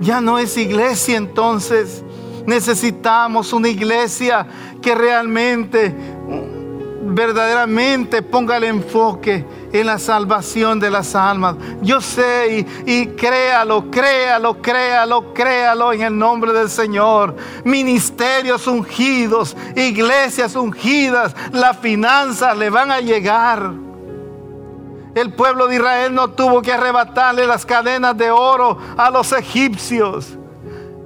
Ya 0.00 0.20
no 0.20 0.38
es 0.38 0.56
iglesia 0.56 1.16
entonces. 1.16 2.02
Necesitamos 2.46 3.52
una 3.52 3.68
iglesia 3.68 4.46
que 4.80 4.94
realmente 4.94 5.94
verdaderamente 7.02 8.22
ponga 8.22 8.56
el 8.56 8.64
enfoque 8.64 9.44
en 9.72 9.86
la 9.86 9.98
salvación 9.98 10.80
de 10.80 10.90
las 10.90 11.14
almas. 11.14 11.56
Yo 11.82 12.00
sé 12.00 12.66
y, 12.86 13.06
créalo, 13.08 13.90
créalo, 13.90 14.60
créalo, 14.60 15.34
créalo 15.34 15.92
en 15.92 16.02
el 16.02 16.18
nombre 16.18 16.52
del 16.52 16.70
Señor. 16.70 17.36
Ministerios 17.64 18.66
ungidos, 18.66 19.56
iglesias 19.76 20.56
ungidas, 20.56 21.34
las 21.52 21.78
finanzas 21.78 22.56
le 22.56 22.70
van 22.70 22.90
a 22.90 23.00
llegar. 23.00 23.89
El 25.14 25.32
pueblo 25.32 25.66
de 25.66 25.76
Israel 25.76 26.14
no 26.14 26.30
tuvo 26.30 26.62
que 26.62 26.72
arrebatarle 26.72 27.46
las 27.46 27.66
cadenas 27.66 28.16
de 28.16 28.30
oro 28.30 28.78
a 28.96 29.10
los 29.10 29.32
egipcios. 29.32 30.36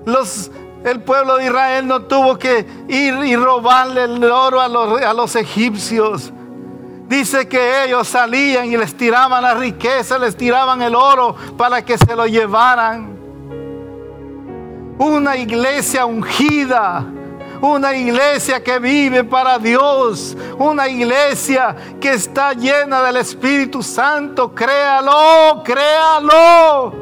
Los 0.04 0.50
el 0.84 1.00
pueblo 1.00 1.36
de 1.36 1.46
Israel 1.46 1.86
no 1.86 2.02
tuvo 2.02 2.38
que 2.38 2.66
ir 2.88 3.14
y 3.24 3.36
robarle 3.36 4.04
el 4.04 4.22
oro 4.24 4.60
a 4.60 4.68
los, 4.68 5.00
a 5.00 5.14
los 5.14 5.34
egipcios. 5.34 6.30
Dice 7.08 7.48
que 7.48 7.84
ellos 7.84 8.06
salían 8.06 8.66
y 8.70 8.76
les 8.76 8.94
tiraban 8.94 9.42
la 9.42 9.54
riqueza, 9.54 10.18
les 10.18 10.36
tiraban 10.36 10.82
el 10.82 10.94
oro 10.94 11.34
para 11.56 11.82
que 11.82 11.96
se 11.96 12.14
lo 12.14 12.26
llevaran. 12.26 13.16
Una 14.98 15.36
iglesia 15.36 16.04
ungida, 16.04 17.04
una 17.64 17.94
iglesia 17.94 18.62
que 18.62 18.78
vive 18.78 19.24
para 19.24 19.58
Dios, 19.58 20.36
una 20.58 20.86
iglesia 20.86 21.74
que 21.98 22.10
está 22.10 22.52
llena 22.52 23.02
del 23.02 23.16
Espíritu 23.16 23.82
Santo. 23.82 24.54
Créalo, 24.54 25.62
créalo. 25.64 26.92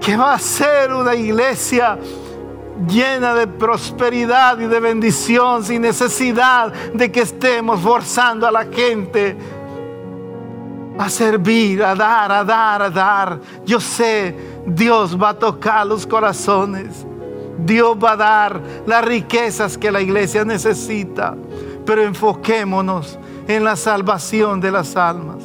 Que 0.00 0.16
va 0.16 0.34
a 0.34 0.38
ser 0.38 0.92
una 0.92 1.14
iglesia 1.14 1.96
llena 2.88 3.34
de 3.34 3.46
prosperidad 3.46 4.58
y 4.58 4.66
de 4.66 4.80
bendición 4.80 5.62
sin 5.62 5.82
necesidad 5.82 6.72
de 6.92 7.12
que 7.12 7.20
estemos 7.20 7.80
forzando 7.80 8.48
a 8.48 8.50
la 8.50 8.64
gente 8.64 9.36
a 10.98 11.08
servir, 11.08 11.82
a 11.82 11.94
dar, 11.94 12.32
a 12.32 12.44
dar, 12.44 12.82
a 12.82 12.90
dar. 12.90 13.40
Yo 13.64 13.80
sé, 13.80 14.36
Dios 14.66 15.20
va 15.20 15.30
a 15.30 15.38
tocar 15.38 15.86
los 15.86 16.04
corazones. 16.06 17.06
Dios 17.64 17.96
va 18.02 18.12
a 18.12 18.16
dar 18.16 18.60
las 18.86 19.04
riquezas 19.04 19.78
que 19.78 19.90
la 19.90 20.00
iglesia 20.00 20.44
necesita. 20.44 21.34
Pero 21.84 22.02
enfoquémonos 22.02 23.18
en 23.46 23.64
la 23.64 23.76
salvación 23.76 24.60
de 24.60 24.70
las 24.70 24.96
almas. 24.96 25.42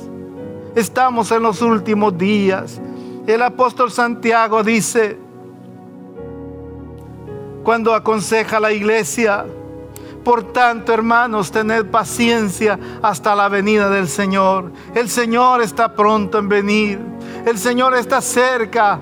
Estamos 0.75 1.31
en 1.31 1.43
los 1.43 1.61
últimos 1.61 2.17
días. 2.17 2.79
El 3.27 3.41
apóstol 3.41 3.91
Santiago 3.91 4.63
dice, 4.63 5.17
cuando 7.63 7.93
aconseja 7.93 8.57
a 8.57 8.59
la 8.59 8.71
iglesia. 8.71 9.45
Por 10.23 10.51
tanto, 10.51 10.93
hermanos, 10.93 11.51
tened 11.51 11.85
paciencia 11.85 12.79
hasta 13.01 13.35
la 13.35 13.47
venida 13.47 13.89
del 13.89 14.07
Señor. 14.07 14.71
El 14.93 15.09
Señor 15.09 15.61
está 15.61 15.93
pronto 15.93 16.39
en 16.39 16.49
venir. 16.49 16.99
El 17.45 17.57
Señor 17.57 17.95
está 17.95 18.21
cerca 18.21 18.99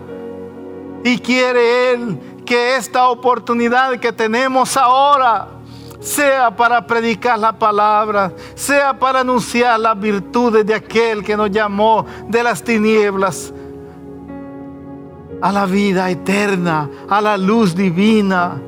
y 1.03 1.17
quiere 1.19 1.93
Él 1.93 2.19
que 2.47 2.77
esta 2.77 3.09
oportunidad 3.09 3.99
que 3.99 4.13
tenemos 4.13 4.77
ahora 4.77 5.49
sea 5.99 6.55
para 6.55 6.87
predicar 6.87 7.37
la 7.37 7.51
palabra, 7.51 8.31
sea 8.55 8.97
para 8.97 9.19
anunciar 9.19 9.77
las 9.79 9.99
virtudes 9.99 10.65
de 10.65 10.73
aquel 10.73 11.23
que 11.23 11.35
nos 11.35 11.51
llamó 11.51 12.05
de 12.27 12.41
las 12.41 12.63
tinieblas 12.63 13.53
a 15.41 15.51
la 15.51 15.65
vida 15.65 16.09
eterna, 16.09 16.89
a 17.09 17.19
la 17.21 17.37
luz 17.37 17.75
divina. 17.75 18.59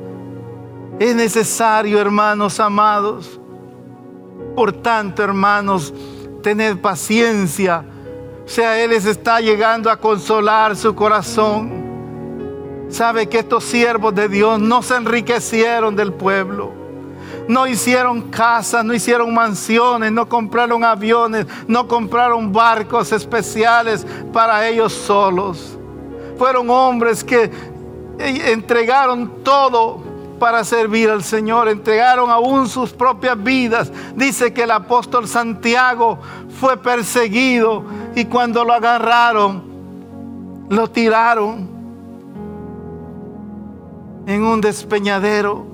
Es 0.98 1.16
necesario, 1.16 1.98
hermanos 1.98 2.60
amados. 2.60 3.40
Por 4.54 4.72
tanto, 4.72 5.22
hermanos, 5.22 5.94
tener 6.42 6.78
paciencia. 6.80 7.82
O 8.44 8.48
sea, 8.48 8.78
Él 8.78 8.90
les 8.90 9.06
está 9.06 9.40
llegando 9.40 9.90
a 9.90 9.96
consolar 9.96 10.76
su 10.76 10.94
corazón. 10.94 11.89
Sabe 12.90 13.28
que 13.28 13.38
estos 13.38 13.64
siervos 13.64 14.14
de 14.14 14.28
Dios 14.28 14.60
no 14.60 14.82
se 14.82 14.96
enriquecieron 14.96 15.96
del 15.96 16.12
pueblo. 16.12 16.72
No 17.48 17.66
hicieron 17.66 18.30
casas, 18.30 18.84
no 18.84 18.94
hicieron 18.94 19.32
mansiones, 19.34 20.12
no 20.12 20.28
compraron 20.28 20.84
aviones, 20.84 21.46
no 21.66 21.88
compraron 21.88 22.52
barcos 22.52 23.12
especiales 23.12 24.06
para 24.32 24.68
ellos 24.68 24.92
solos 24.92 25.76
fueron 26.40 26.70
hombres 26.70 27.22
que 27.22 27.50
entregaron 28.18 29.44
todo 29.44 30.02
para 30.38 30.64
servir 30.64 31.10
al 31.10 31.22
Señor, 31.22 31.68
entregaron 31.68 32.30
aún 32.30 32.66
sus 32.66 32.94
propias 32.94 33.42
vidas. 33.42 33.92
Dice 34.16 34.50
que 34.54 34.62
el 34.62 34.70
apóstol 34.70 35.28
Santiago 35.28 36.18
fue 36.58 36.78
perseguido 36.78 37.84
y 38.14 38.24
cuando 38.24 38.64
lo 38.64 38.72
agarraron, 38.72 39.62
lo 40.70 40.88
tiraron 40.88 41.68
en 44.26 44.42
un 44.42 44.60
despeñadero. 44.60 45.66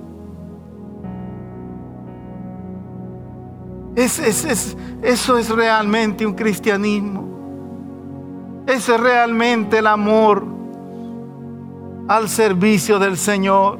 eso 3.96 5.38
es 5.38 5.48
realmente 5.48 6.26
un 6.26 6.34
cristianismo. 6.34 7.24
Ese 8.66 8.94
es 8.94 9.00
realmente 9.00 9.78
el 9.78 9.86
amor 9.86 10.44
al 12.08 12.28
servicio 12.28 12.98
del 12.98 13.16
Señor. 13.16 13.78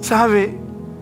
¿Sabe? 0.00 0.58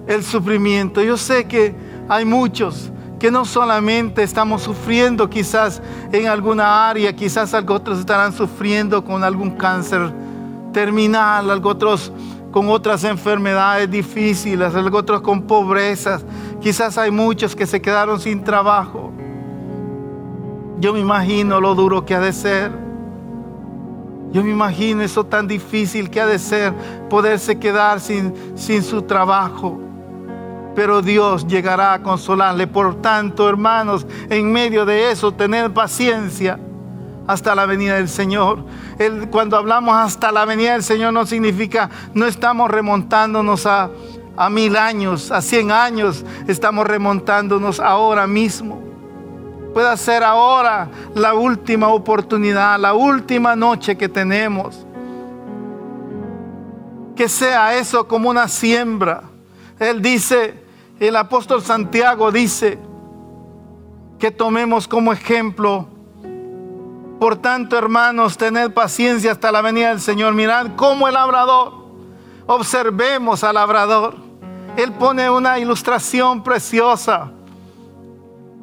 El 0.07 0.23
sufrimiento. 0.23 1.03
Yo 1.03 1.17
sé 1.17 1.47
que 1.47 1.75
hay 2.09 2.25
muchos 2.25 2.93
que 3.19 3.31
no 3.31 3.45
solamente 3.45 4.23
estamos 4.23 4.63
sufriendo 4.63 5.29
quizás 5.29 5.83
en 6.13 6.29
alguna 6.29 6.89
área, 6.89 7.15
quizás 7.15 7.55
otros 7.55 7.99
estarán 7.99 8.33
sufriendo 8.33 9.03
con 9.03 9.25
algún 9.25 9.51
cáncer 9.53 10.13
terminal, 10.77 11.51
algo 11.51 11.75
con 12.51 12.69
otras 12.69 13.03
enfermedades 13.05 13.91
difíciles, 13.91 14.75
algo 14.75 14.99
otros 14.99 15.23
con 15.23 15.41
pobrezas. 15.45 16.23
Quizás 16.61 16.99
hay 16.99 17.11
muchos 17.11 17.57
que 17.57 17.67
se 17.67 17.81
quedaron 17.81 18.21
sin 18.21 18.45
trabajo. 18.45 19.11
Yo 20.79 20.93
me 20.93 21.01
imagino 21.01 21.63
lo 21.63 21.75
duro 21.75 22.05
que 22.05 22.15
ha 22.15 22.21
de 22.21 22.31
ser. 22.31 22.71
Yo 24.33 24.45
me 24.45 24.51
imagino 24.51 25.01
eso 25.01 25.25
tan 25.25 25.49
difícil 25.49 26.11
que 26.11 26.21
ha 26.21 26.27
de 26.27 26.39
ser 26.39 26.75
poderse 27.09 27.59
quedar 27.59 27.99
sin, 27.99 28.35
sin 28.55 28.83
su 28.83 29.01
trabajo. 29.01 29.81
Pero 30.75 31.01
Dios 31.01 31.47
llegará 31.47 31.95
a 31.95 32.03
consolarle. 32.03 32.67
Por 32.67 32.97
tanto, 33.01 33.49
hermanos, 33.49 34.07
en 34.29 34.53
medio 34.53 34.85
de 34.85 35.11
eso, 35.11 35.33
tener 35.33 35.73
paciencia 35.73 36.61
hasta 37.27 37.55
la 37.55 37.67
venida 37.67 37.95
del 37.95 38.09
Señor. 38.09 38.65
cuando 39.31 39.57
hablamos 39.57 39.97
hasta 39.97 40.33
la 40.33 40.45
venida 40.45 40.73
del 40.73 40.83
Señor 40.83 41.13
no 41.13 41.27
significa 41.27 41.91
no 42.15 42.27
estamos 42.27 42.71
remontándonos 42.71 43.67
a, 43.67 43.91
a 44.37 44.51
mil 44.51 44.77
años, 44.77 45.31
a 45.31 45.41
cien 45.41 45.71
años, 45.71 46.25
estamos 46.47 46.87
remontándonos 46.87 47.81
ahora 47.81 48.27
mismo. 48.27 48.81
pueda 49.73 49.97
ser 49.97 50.25
ahora 50.25 50.89
la 51.15 51.35
última 51.35 51.89
oportunidad, 51.89 52.79
la 52.81 52.95
última 52.95 53.55
noche 53.55 53.97
que 53.97 54.09
tenemos. 54.09 54.87
Que 57.15 57.29
sea 57.29 57.77
eso 57.77 58.07
como 58.07 58.31
una 58.31 58.49
siembra. 58.49 59.23
Él 59.79 60.01
dice, 60.01 60.63
el 60.99 61.17
apóstol 61.17 61.63
Santiago 61.63 62.31
dice, 62.31 62.79
que 64.19 64.31
tomemos 64.31 64.89
como 64.89 65.13
ejemplo. 65.13 65.89
Por 67.19 67.37
tanto, 67.37 67.79
hermanos, 67.79 68.37
tened 68.37 68.73
paciencia 68.73 69.33
hasta 69.33 69.51
la 69.51 69.63
venida 69.63 69.89
del 69.89 70.01
Señor. 70.01 70.35
Mirad 70.35 70.77
cómo 70.77 71.09
el 71.09 71.15
labrador, 71.15 71.73
observemos 72.47 73.43
al 73.43 73.55
labrador. 73.55 74.17
Él 74.77 74.93
pone 74.93 75.31
una 75.31 75.59
ilustración 75.59 76.43
preciosa. 76.43 77.31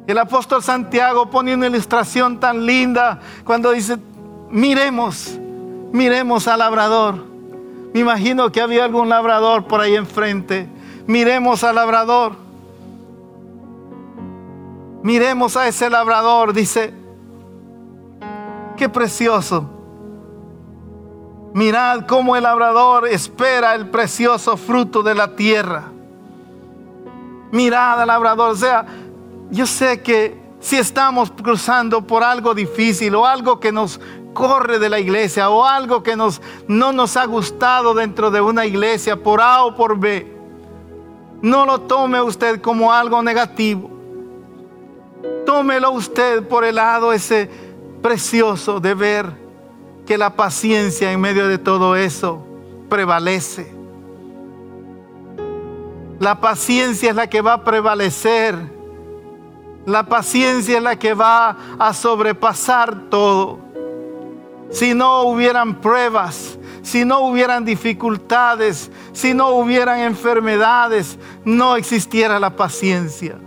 El 0.06 0.18
apóstol 0.18 0.62
Santiago 0.62 1.30
pone 1.30 1.54
una 1.54 1.66
ilustración 1.66 2.38
tan 2.38 2.64
linda 2.64 3.20
cuando 3.42 3.72
dice, 3.72 3.96
miremos, 4.50 5.36
miremos 5.92 6.46
al 6.46 6.60
labrador. 6.60 7.24
Me 7.92 8.00
imagino 8.00 8.52
que 8.52 8.60
había 8.60 8.84
algún 8.84 9.08
labrador 9.08 9.64
por 9.64 9.80
ahí 9.80 9.96
enfrente. 9.96 10.68
Miremos 11.06 11.64
al 11.64 11.74
labrador. 11.74 12.36
Miremos 15.02 15.56
a 15.56 15.66
ese 15.66 15.90
labrador, 15.90 16.52
dice, 16.52 16.94
qué 18.76 18.88
precioso. 18.88 19.70
Mirad 21.54 22.06
cómo 22.06 22.34
el 22.34 22.42
labrador 22.42 23.06
espera 23.06 23.74
el 23.74 23.88
precioso 23.88 24.56
fruto 24.56 25.02
de 25.02 25.14
la 25.14 25.36
tierra. 25.36 25.84
Mirad 27.52 28.00
al 28.00 28.08
labrador, 28.08 28.50
o 28.50 28.56
sea, 28.56 28.84
yo 29.50 29.64
sé 29.66 30.02
que 30.02 30.42
si 30.58 30.76
estamos 30.76 31.30
cruzando 31.30 32.04
por 32.04 32.24
algo 32.24 32.54
difícil 32.54 33.14
o 33.14 33.24
algo 33.24 33.60
que 33.60 33.70
nos 33.70 34.00
corre 34.32 34.80
de 34.80 34.88
la 34.88 34.98
iglesia 34.98 35.48
o 35.48 35.64
algo 35.64 36.02
que 36.02 36.16
nos, 36.16 36.42
no 36.66 36.92
nos 36.92 37.16
ha 37.16 37.24
gustado 37.26 37.94
dentro 37.94 38.30
de 38.30 38.40
una 38.40 38.66
iglesia 38.66 39.22
por 39.22 39.40
A 39.40 39.64
o 39.64 39.76
por 39.76 39.96
B, 39.96 40.34
no 41.40 41.66
lo 41.66 41.82
tome 41.82 42.20
usted 42.20 42.60
como 42.60 42.92
algo 42.92 43.22
negativo. 43.22 43.90
Tómelo 45.46 45.92
usted 45.92 46.42
por 46.48 46.64
el 46.64 46.76
lado 46.76 47.12
ese 47.12 47.48
precioso 48.04 48.80
de 48.80 48.92
ver 48.92 49.32
que 50.04 50.18
la 50.18 50.36
paciencia 50.36 51.10
en 51.10 51.22
medio 51.22 51.48
de 51.48 51.56
todo 51.56 51.96
eso 51.96 52.46
prevalece. 52.90 53.74
La 56.20 56.38
paciencia 56.38 57.08
es 57.08 57.16
la 57.16 57.28
que 57.30 57.40
va 57.40 57.54
a 57.54 57.64
prevalecer. 57.64 58.56
La 59.86 60.04
paciencia 60.04 60.76
es 60.76 60.82
la 60.82 60.98
que 60.98 61.14
va 61.14 61.56
a 61.78 61.94
sobrepasar 61.94 63.08
todo. 63.08 63.58
Si 64.70 64.92
no 64.92 65.22
hubieran 65.22 65.80
pruebas, 65.80 66.58
si 66.82 67.06
no 67.06 67.20
hubieran 67.20 67.64
dificultades, 67.64 68.90
si 69.14 69.32
no 69.32 69.52
hubieran 69.52 70.00
enfermedades, 70.00 71.18
no 71.46 71.74
existiera 71.76 72.38
la 72.38 72.54
paciencia. 72.54 73.38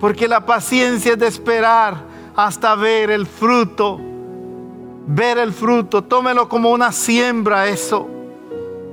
Porque 0.00 0.26
la 0.26 0.44
paciencia 0.44 1.12
es 1.12 1.18
de 1.20 1.28
esperar 1.28 2.10
hasta 2.36 2.74
ver 2.74 3.10
el 3.10 3.26
fruto. 3.26 3.98
Ver 5.06 5.38
el 5.38 5.52
fruto. 5.52 6.02
Tómelo 6.02 6.48
como 6.48 6.70
una 6.70 6.92
siembra 6.92 7.68
eso. 7.68 8.08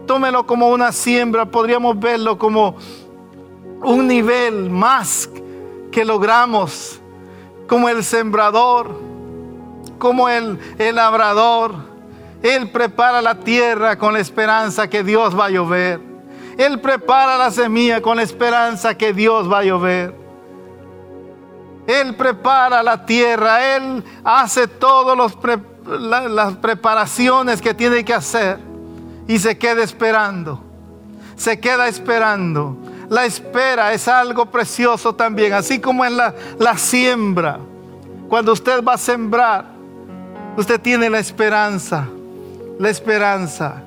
Tómelo 0.05 0.45
como 0.45 0.69
una 0.69 0.91
siembra. 0.91 1.45
Podríamos 1.45 1.99
verlo 1.99 2.37
como 2.37 2.75
un 3.81 4.07
nivel 4.07 4.69
más 4.69 5.29
que 5.91 6.03
logramos. 6.05 6.99
Como 7.67 7.89
el 7.89 8.03
sembrador. 8.03 8.99
Como 9.97 10.29
el, 10.29 10.59
el 10.77 10.95
labrador. 10.95 11.75
Él 12.41 12.71
prepara 12.71 13.21
la 13.21 13.35
tierra 13.35 13.97
con 13.97 14.13
la 14.13 14.19
esperanza 14.19 14.89
que 14.89 15.03
Dios 15.03 15.37
va 15.37 15.45
a 15.45 15.49
llover. 15.49 15.99
Él 16.57 16.79
prepara 16.79 17.37
la 17.37 17.51
semilla 17.51 18.01
con 18.01 18.17
la 18.17 18.23
esperanza 18.23 18.97
que 18.97 19.13
Dios 19.13 19.51
va 19.51 19.59
a 19.59 19.63
llover. 19.63 20.18
Él 21.89 22.13
prepara 22.13 22.83
la 22.83 23.03
tierra, 23.03 23.75
Él 23.75 24.03
hace 24.23 24.67
todas 24.67 25.17
las 26.29 26.53
preparaciones 26.57 27.63
que 27.63 27.73
tiene 27.73 28.05
que 28.05 28.13
hacer 28.13 28.59
y 29.27 29.39
se 29.39 29.57
queda 29.57 29.81
esperando. 29.81 30.63
Se 31.35 31.59
queda 31.59 31.87
esperando. 31.87 32.77
La 33.09 33.25
espera 33.25 33.91
es 33.91 34.07
algo 34.07 34.45
precioso 34.45 35.15
también, 35.15 35.53
así 35.53 35.79
como 35.79 36.05
en 36.05 36.15
la, 36.15 36.35
la 36.59 36.77
siembra. 36.77 37.57
Cuando 38.27 38.53
usted 38.53 38.83
va 38.83 38.93
a 38.93 38.97
sembrar, 38.99 39.65
usted 40.57 40.79
tiene 40.79 41.09
la 41.09 41.17
esperanza, 41.17 42.07
la 42.77 42.89
esperanza, 42.91 43.81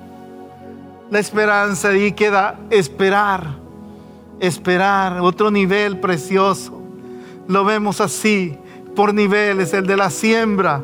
la 1.08 1.20
esperanza 1.20 1.96
y 1.96 2.10
queda 2.10 2.58
esperar, 2.68 3.46
esperar, 4.40 5.20
otro 5.20 5.52
nivel 5.52 6.00
precioso 6.00 6.81
lo 7.48 7.64
vemos 7.64 8.00
así, 8.00 8.58
por 8.94 9.14
niveles, 9.14 9.72
el 9.72 9.86
de 9.86 9.96
la 9.96 10.10
siembra, 10.10 10.82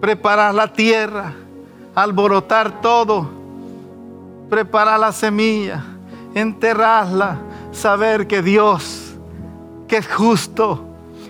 preparar 0.00 0.54
la 0.54 0.72
tierra, 0.72 1.34
alborotar 1.94 2.80
todo, 2.80 3.28
preparar 4.48 5.00
la 5.00 5.12
semilla, 5.12 5.84
enterrarla, 6.34 7.38
saber 7.72 8.26
que 8.26 8.42
Dios, 8.42 9.16
que 9.86 9.98
es 9.98 10.08
justo, 10.08 10.84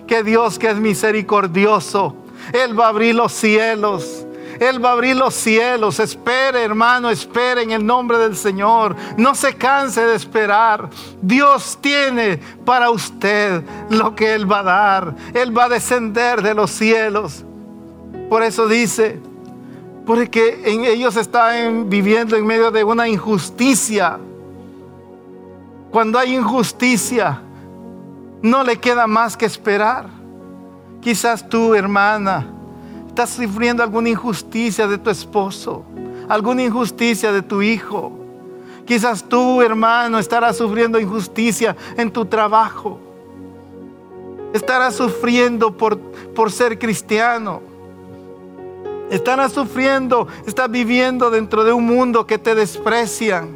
que 0.06 0.22
Dios 0.22 0.58
que 0.58 0.70
es 0.70 0.76
misericordioso, 0.76 2.14
Él 2.52 2.78
va 2.78 2.86
a 2.86 2.88
abrir 2.88 3.14
los 3.14 3.32
cielos 3.32 4.26
él 4.60 4.84
va 4.84 4.90
a 4.90 4.92
abrir 4.92 5.16
los 5.16 5.34
cielos. 5.34 6.00
Espere, 6.00 6.62
hermano, 6.62 7.10
espere 7.10 7.62
en 7.62 7.70
el 7.70 7.84
nombre 7.84 8.18
del 8.18 8.36
Señor. 8.36 8.96
No 9.16 9.34
se 9.34 9.54
canse 9.54 10.04
de 10.04 10.16
esperar. 10.16 10.90
Dios 11.22 11.78
tiene 11.80 12.38
para 12.64 12.90
usted 12.90 13.62
lo 13.90 14.14
que 14.14 14.34
Él 14.34 14.50
va 14.50 14.60
a 14.60 14.62
dar. 14.64 15.14
Él 15.34 15.56
va 15.56 15.64
a 15.64 15.68
descender 15.68 16.42
de 16.42 16.54
los 16.54 16.70
cielos. 16.70 17.44
Por 18.28 18.42
eso 18.42 18.66
dice, 18.66 19.20
porque 20.04 20.62
en 20.64 20.84
ellos 20.84 21.16
están 21.16 21.88
viviendo 21.88 22.36
en 22.36 22.46
medio 22.46 22.70
de 22.70 22.82
una 22.82 23.08
injusticia. 23.08 24.18
Cuando 25.90 26.18
hay 26.18 26.34
injusticia, 26.34 27.40
no 28.42 28.64
le 28.64 28.78
queda 28.78 29.06
más 29.06 29.36
que 29.36 29.46
esperar. 29.46 30.06
Quizás 31.00 31.48
tú, 31.48 31.74
hermana, 31.74 32.57
estás 33.18 33.30
sufriendo 33.30 33.82
alguna 33.82 34.10
injusticia 34.10 34.86
de 34.86 34.96
tu 34.96 35.10
esposo, 35.10 35.82
alguna 36.28 36.62
injusticia 36.62 37.32
de 37.32 37.42
tu 37.42 37.62
hijo. 37.62 38.12
Quizás 38.86 39.24
tú, 39.24 39.60
hermano, 39.60 40.20
estarás 40.20 40.56
sufriendo 40.56 41.00
injusticia 41.00 41.76
en 41.96 42.12
tu 42.12 42.24
trabajo. 42.26 43.00
Estarás 44.52 44.94
sufriendo 44.94 45.76
por, 45.76 45.98
por 45.98 46.52
ser 46.52 46.78
cristiano. 46.78 47.60
Estarás 49.10 49.52
sufriendo, 49.52 50.28
estás 50.46 50.70
viviendo 50.70 51.28
dentro 51.28 51.64
de 51.64 51.72
un 51.72 51.86
mundo 51.86 52.24
que 52.24 52.38
te 52.38 52.54
desprecian. 52.54 53.48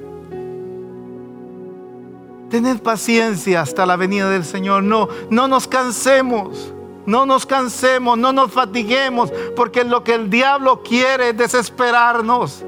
Tened 2.51 2.83
paciencia 2.83 3.61
hasta 3.61 3.87
la 3.87 3.95
venida 3.95 4.29
del 4.29 4.45
Señor. 4.45 4.83
No, 4.83 5.09
no 5.31 5.47
nos 5.47 5.69
cansemos. 5.69 6.75
No 7.07 7.27
nos 7.27 7.47
cansemos, 7.47 8.17
no 8.17 8.33
nos 8.33 8.53
fatiguemos, 8.53 9.33
porque 9.57 9.85
lo 9.85 10.05
que 10.05 10.15
el 10.15 10.31
diablo 10.31 10.83
quiere 10.83 11.31
es 11.31 11.37
desesperarnos. 11.37 12.65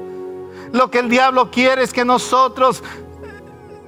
Lo 0.71 0.91
que 0.91 0.99
el 0.99 1.09
diablo 1.09 1.49
quiere 1.51 1.83
es 1.83 1.93
que 1.93 2.03
nosotros 2.03 2.83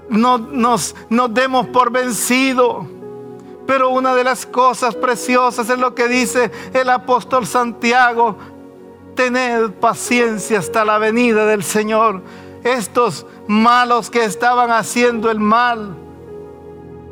no, 0.09 0.37
nos, 0.37 0.95
nos 1.09 1.33
demos 1.33 1.67
por 1.67 1.91
vencido. 1.91 2.87
Pero 3.65 3.89
una 3.89 4.15
de 4.15 4.23
las 4.23 4.45
cosas 4.45 4.95
preciosas 4.95 5.69
es 5.69 5.77
lo 5.77 5.93
que 5.93 6.07
dice 6.07 6.51
el 6.73 6.89
apóstol 6.89 7.45
Santiago. 7.45 8.37
Tened 9.15 9.71
paciencia 9.71 10.59
hasta 10.59 10.85
la 10.85 10.97
venida 10.97 11.45
del 11.45 11.63
Señor. 11.63 12.21
Estos 12.63 13.25
malos 13.47 14.09
que 14.09 14.23
estaban 14.23 14.71
haciendo 14.71 15.29
el 15.29 15.39
mal, 15.39 15.95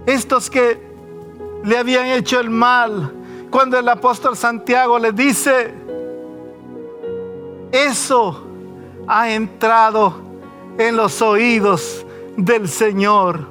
estos 0.05 0.49
que 0.49 0.81
le 1.63 1.77
habían 1.77 2.07
hecho 2.07 2.39
el 2.39 2.49
mal, 2.49 3.13
cuando 3.55 3.79
el 3.79 3.87
apóstol 3.87 4.35
Santiago 4.35 4.99
le 4.99 5.13
dice, 5.13 5.73
eso 7.71 8.43
ha 9.07 9.31
entrado 9.31 10.13
en 10.77 10.97
los 10.97 11.21
oídos 11.21 12.05
del 12.35 12.67
Señor 12.67 13.47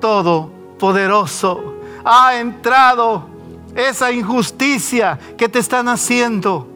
Todopoderoso. 0.00 1.74
Ha 2.02 2.38
entrado 2.38 3.26
esa 3.74 4.10
injusticia 4.10 5.18
que 5.36 5.50
te 5.50 5.58
están 5.58 5.86
haciendo, 5.88 6.66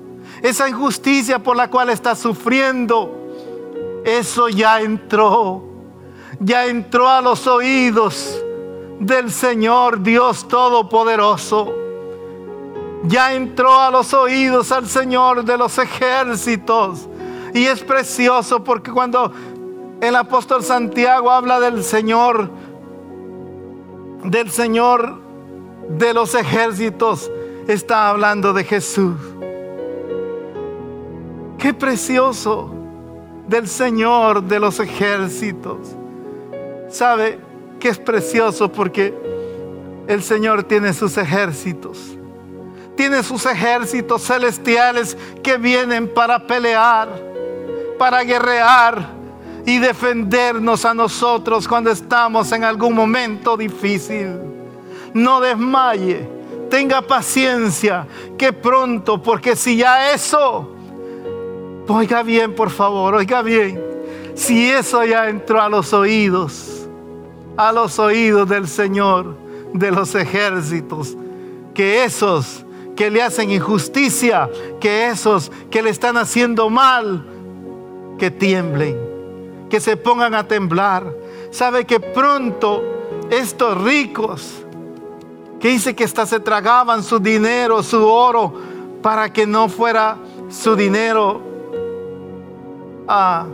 esa 0.43 0.69
injusticia 0.69 1.39
por 1.39 1.57
la 1.57 1.71
cual 1.71 1.89
estás 1.89 2.19
sufriendo. 2.19 3.11
Eso 4.05 4.51
ya 4.51 4.83
entró, 4.83 5.65
ya 6.41 6.67
entró 6.67 7.09
a 7.09 7.23
los 7.23 7.47
oídos 7.47 8.39
del 9.01 9.33
Señor 9.33 10.03
Dios 10.03 10.47
Todopoderoso. 10.47 11.88
Ya 13.05 13.35
entró 13.35 13.81
a 13.81 13.91
los 13.91 14.13
oídos 14.15 14.73
al 14.73 14.87
Señor 14.87 15.45
de 15.45 15.57
los 15.57 15.79
ejércitos. 15.79 17.09
Y 17.55 17.65
es 17.65 17.83
precioso 17.83 18.63
porque 18.63 18.91
cuando 18.91 19.33
el 20.01 20.15
apóstol 20.17 20.63
Santiago 20.63 21.31
habla 21.31 21.61
del 21.61 21.83
Señor, 21.83 22.51
del 24.25 24.51
Señor 24.51 25.19
de 25.89 26.13
los 26.15 26.35
ejércitos, 26.35 27.31
está 27.67 28.11
hablando 28.11 28.53
de 28.53 28.65
Jesús. 28.65 29.17
Qué 31.59 31.75
precioso 31.75 32.71
del 33.49 33.67
Señor 33.67 34.43
de 34.43 34.61
los 34.61 34.79
ejércitos. 34.79 35.79
¿Sabe 36.89 37.39
que 37.81 37.89
es 37.89 37.99
precioso? 37.99 38.71
Porque 38.71 39.15
el 40.07 40.23
Señor 40.23 40.63
tiene 40.65 40.93
sus 40.93 41.17
ejércitos. 41.17 42.18
Tiene 42.99 43.23
sus 43.23 43.47
ejércitos 43.47 44.23
celestiales 44.23 45.17
que 45.41 45.57
vienen 45.57 46.13
para 46.13 46.45
pelear, 46.49 47.09
para 47.97 48.25
guerrear 48.25 49.11
y 49.65 49.79
defendernos 49.79 50.85
a 50.85 50.95
nosotros 50.95 51.69
cuando 51.69 51.93
estamos 51.93 52.51
en 52.51 52.65
algún 52.65 52.97
momento 52.97 53.57
difícil. 53.57 54.41
No 55.15 55.41
desmaye, 55.41 56.29
tenga 56.69 57.01
paciencia, 57.01 58.05
que 58.37 58.53
pronto, 58.53 59.23
porque 59.23 59.55
si 59.55 59.77
ya 59.77 60.13
eso, 60.13 60.69
oiga 61.87 62.25
bien 62.25 62.53
por 62.53 62.69
favor, 62.69 63.15
oiga 63.15 63.43
bien, 63.43 63.81
si 64.35 64.69
eso 64.69 65.05
ya 65.05 65.29
entró 65.29 65.63
a 65.63 65.69
los 65.69 65.93
oídos, 65.93 66.89
a 67.57 67.71
los 67.71 67.97
oídos 68.01 68.49
del 68.49 68.67
Señor 68.67 69.37
de 69.73 69.93
los 69.93 70.17
ejércitos, 70.17 71.17
que 71.73 72.03
esos 72.03 72.65
que 72.99 73.13
le 73.13 73.23
hacen 73.23 73.53
injusticia, 73.53 74.51
que 74.81 75.07
esos 75.07 75.53
que 75.71 75.83
le 75.83 75.91
están 75.91 76.17
haciendo 76.17 76.69
mal, 76.69 77.25
que 78.19 78.29
tiemblen, 78.29 78.99
que 79.71 79.79
se 79.79 79.97
pongan 79.97 80.35
a 80.35 80.49
temblar. 80.49 81.15
Sabe 81.53 81.85
que 81.85 82.01
pronto 82.01 82.83
estos 83.31 83.81
ricos, 83.85 84.65
que 85.61 85.69
dice 85.69 85.95
que 85.95 86.03
hasta 86.03 86.27
se 86.27 86.41
tragaban 86.41 87.05
su 87.05 87.21
dinero, 87.21 87.85
su 87.85 88.05
oro, 88.05 88.53
para 89.01 89.33
que 89.33 89.47
no 89.47 89.69
fuera 89.69 90.17
su 90.49 90.75
dinero 90.75 91.41
ah, 93.07 93.47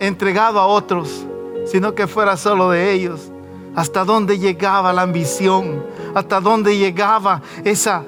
entregado 0.00 0.58
a 0.58 0.66
otros, 0.66 1.26
sino 1.66 1.94
que 1.94 2.06
fuera 2.06 2.34
solo 2.38 2.70
de 2.70 2.92
ellos. 2.92 3.30
Hasta 3.76 4.06
dónde 4.06 4.38
llegaba 4.38 4.94
la 4.94 5.02
ambición, 5.02 5.84
hasta 6.14 6.40
dónde 6.40 6.78
llegaba 6.78 7.42
esa 7.62 8.04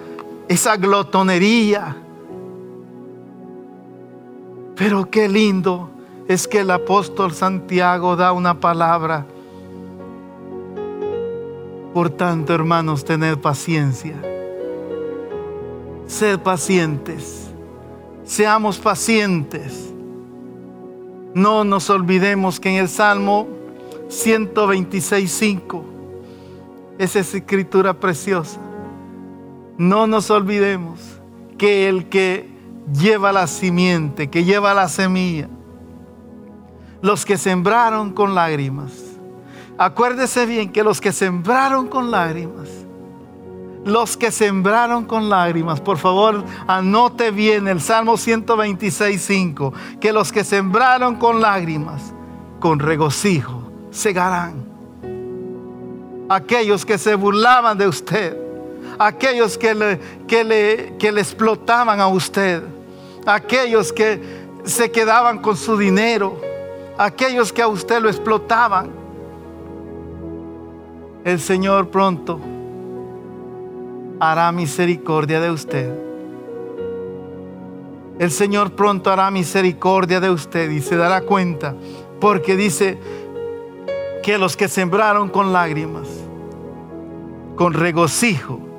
esa 0.51 0.76
glotonería. 0.76 1.96
Pero 4.74 5.09
qué 5.09 5.28
lindo 5.28 5.90
es 6.26 6.48
que 6.48 6.59
el 6.59 6.72
apóstol 6.72 7.32
Santiago 7.32 8.16
da 8.16 8.32
una 8.32 8.59
palabra. 8.59 9.24
Por 11.94 12.11
tanto, 12.11 12.53
hermanos, 12.53 13.05
tened 13.05 13.38
paciencia. 13.38 14.16
Sed 16.09 16.40
pacientes. 16.40 17.48
Seamos 18.24 18.78
pacientes. 18.78 19.92
No 21.32 21.62
nos 21.62 21.88
olvidemos 21.90 22.59
que 22.59 22.70
en 22.70 22.76
el 22.82 22.88
Salmo 22.88 23.46
126.5, 24.09 25.82
esa 26.98 27.20
es 27.20 27.34
escritura 27.36 27.94
preciosa 27.94 28.61
no 29.80 30.06
nos 30.06 30.30
olvidemos 30.30 31.00
que 31.56 31.88
el 31.88 32.10
que 32.10 32.50
lleva 32.92 33.32
la 33.32 33.46
simiente, 33.46 34.28
que 34.28 34.44
lleva 34.44 34.74
la 34.74 34.88
semilla, 34.88 35.48
los 37.00 37.24
que 37.24 37.38
sembraron 37.38 38.12
con 38.12 38.34
lágrimas, 38.34 38.92
acuérdese 39.78 40.44
bien 40.44 40.70
que 40.70 40.84
los 40.84 41.00
que 41.00 41.12
sembraron 41.12 41.88
con 41.88 42.10
lágrimas, 42.10 42.68
los 43.86 44.18
que 44.18 44.30
sembraron 44.30 45.06
con 45.06 45.30
lágrimas, 45.30 45.80
por 45.80 45.96
favor, 45.96 46.44
anote 46.66 47.30
bien 47.30 47.66
el 47.66 47.80
Salmo 47.80 48.18
126.5, 48.18 49.72
que 49.98 50.12
los 50.12 50.30
que 50.30 50.44
sembraron 50.44 51.16
con 51.16 51.40
lágrimas, 51.40 52.12
con 52.58 52.80
regocijo, 52.80 53.72
segarán. 53.90 54.62
Aquellos 56.28 56.84
que 56.84 56.98
se 56.98 57.14
burlaban 57.14 57.78
de 57.78 57.88
usted, 57.88 58.49
aquellos 59.01 59.57
que 59.57 59.74
le, 59.74 59.98
que 60.28 60.44
le, 60.44 60.96
que 60.98 61.11
le 61.11 61.22
explotaban 61.22 62.01
a 62.01 62.07
usted, 62.07 62.62
aquellos 63.24 63.94
que 63.94 64.20
se 64.64 64.90
quedaban 64.90 65.38
con 65.38 65.57
su 65.57 65.78
dinero, 65.78 66.38
aquellos 66.98 67.51
que 67.51 67.62
a 67.62 67.68
usted 67.68 68.03
lo 68.03 68.11
explotaban. 68.11 68.90
El 71.24 71.40
Señor 71.40 71.88
pronto 71.88 72.40
hará 74.20 74.53
misericordia 74.53 75.40
de 75.40 75.51
usted. 75.51 75.90
El 78.18 78.30
Señor 78.30 78.72
pronto 78.72 79.11
hará 79.11 79.30
misericordia 79.30 80.20
de 80.20 80.28
usted 80.28 80.70
y 80.70 80.82
se 80.82 80.96
dará 80.96 81.22
cuenta, 81.22 81.74
porque 82.20 82.55
dice 82.55 82.98
que 84.22 84.36
los 84.36 84.59
que 84.59 84.68
sembraron 84.68 85.30
con 85.30 85.55
lágrimas, 85.55 86.07
con 87.57 87.72
regocijo, 87.72 88.69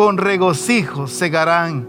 con 0.00 0.16
regocijo 0.16 1.06
segarán. 1.06 1.86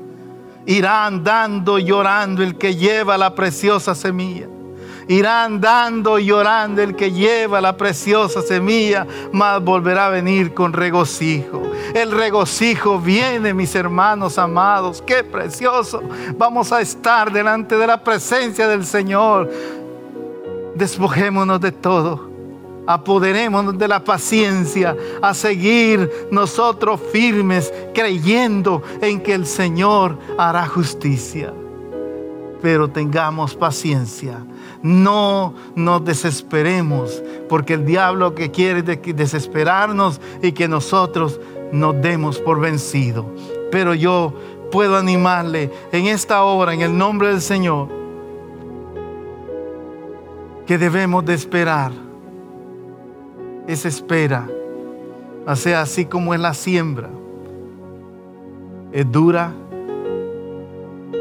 Irá 0.66 1.06
andando 1.06 1.80
llorando 1.80 2.44
el 2.44 2.58
que 2.58 2.76
lleva 2.76 3.18
la 3.18 3.34
preciosa 3.34 3.96
semilla. 3.96 4.48
Irá 5.08 5.46
andando 5.46 6.20
llorando 6.20 6.82
el 6.82 6.94
que 6.98 7.14
lleva 7.14 7.62
la 7.62 7.78
preciosa 7.78 8.42
semilla, 8.42 9.08
mas 9.32 9.64
volverá 9.64 10.08
a 10.08 10.10
venir 10.10 10.54
con 10.54 10.74
regocijo. 10.74 11.64
El 11.96 12.12
regocijo 12.12 13.00
viene, 13.00 13.54
mis 13.54 13.74
hermanos 13.76 14.38
amados. 14.38 15.02
Qué 15.02 15.24
precioso. 15.24 16.04
Vamos 16.38 16.74
a 16.74 16.82
estar 16.82 17.32
delante 17.32 17.78
de 17.78 17.88
la 17.88 18.04
presencia 18.04 18.68
del 18.68 18.86
Señor. 18.86 19.50
Despojémonos 20.76 21.62
de 21.62 21.72
todo 21.72 22.31
apoderémonos 22.94 23.78
de 23.78 23.88
la 23.88 24.04
paciencia, 24.04 24.96
a 25.22 25.34
seguir 25.34 26.10
nosotros 26.32 27.00
firmes, 27.12 27.74
creyendo 27.94 28.84
en 29.02 29.22
que 29.22 29.34
el 29.34 29.46
Señor 29.46 30.18
hará 30.38 30.68
justicia. 30.68 31.54
Pero 32.62 32.90
tengamos 32.90 33.56
paciencia, 33.56 34.46
no 34.84 35.56
nos 35.76 36.04
desesperemos, 36.04 37.24
porque 37.50 37.74
el 37.74 37.86
diablo 37.86 38.36
que 38.36 38.52
quiere 38.52 38.84
desesperarnos 38.84 40.22
y 40.42 40.52
que 40.52 40.68
nosotros 40.68 41.40
nos 41.72 42.00
demos 42.02 42.40
por 42.40 42.60
vencido. 42.60 43.26
Pero 43.72 43.94
yo 43.96 44.34
puedo 44.72 44.98
animarle 44.98 45.72
en 45.92 46.08
esta 46.08 46.44
hora, 46.44 46.74
en 46.74 46.82
el 46.82 46.96
nombre 46.96 47.30
del 47.30 47.42
Señor, 47.42 47.88
que 50.68 50.78
debemos 50.78 51.26
de 51.26 51.34
esperar 51.34 52.11
esa 53.68 53.88
espera, 53.88 54.48
sea, 55.56 55.82
así 55.82 56.06
como 56.06 56.34
es 56.34 56.40
la 56.40 56.54
siembra, 56.54 57.10
es 58.92 59.12
dura, 59.12 59.54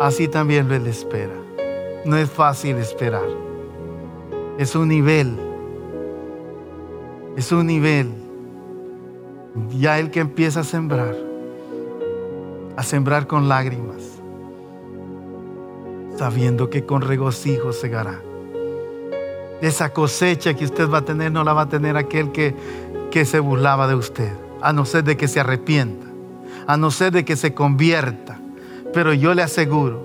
así 0.01 0.29
también 0.29 0.69
lo 0.69 0.75
es 0.75 0.83
la 0.83 0.89
espera. 0.89 1.35
No 2.05 2.17
es 2.17 2.31
fácil 2.31 2.77
esperar. 2.77 3.29
Es 4.59 4.75
un 4.75 4.89
nivel. 4.89 5.37
Es 7.37 7.53
un 7.53 7.67
nivel. 7.67 8.11
Ya 9.79 9.99
el 9.99 10.11
que 10.11 10.21
empieza 10.21 10.61
a 10.61 10.65
sembrar, 10.65 11.15
a 12.77 12.83
sembrar 12.83 13.27
con 13.27 13.49
lágrimas, 13.49 14.21
sabiendo 16.17 16.71
que 16.71 16.87
con 16.87 17.03
regocijo 17.03 17.73
segará 17.73 18.23
esa 19.61 19.93
cosecha 19.93 20.55
que 20.55 20.65
usted 20.65 20.89
va 20.89 20.99
a 20.99 21.05
tener 21.05 21.33
no 21.33 21.45
la 21.45 21.53
va 21.53 21.63
a 21.63 21.69
tener 21.69 21.97
aquel 21.97 22.33
que, 22.33 22.55
que 23.11 23.25
se 23.25 23.41
burlaba 23.41 23.87
de 23.87 23.95
usted, 23.95 24.33
a 24.63 24.73
no 24.73 24.85
ser 24.85 25.05
de 25.05 25.17
que 25.17 25.29
se 25.29 25.41
arrepienta, 25.41 26.07
a 26.67 26.77
no 26.77 26.91
ser 26.91 27.13
de 27.13 27.25
que 27.25 27.37
se 27.37 27.55
convierta. 27.55 28.39
Pero 28.93 29.13
yo 29.13 29.35
le 29.35 29.43
aseguro, 29.43 30.03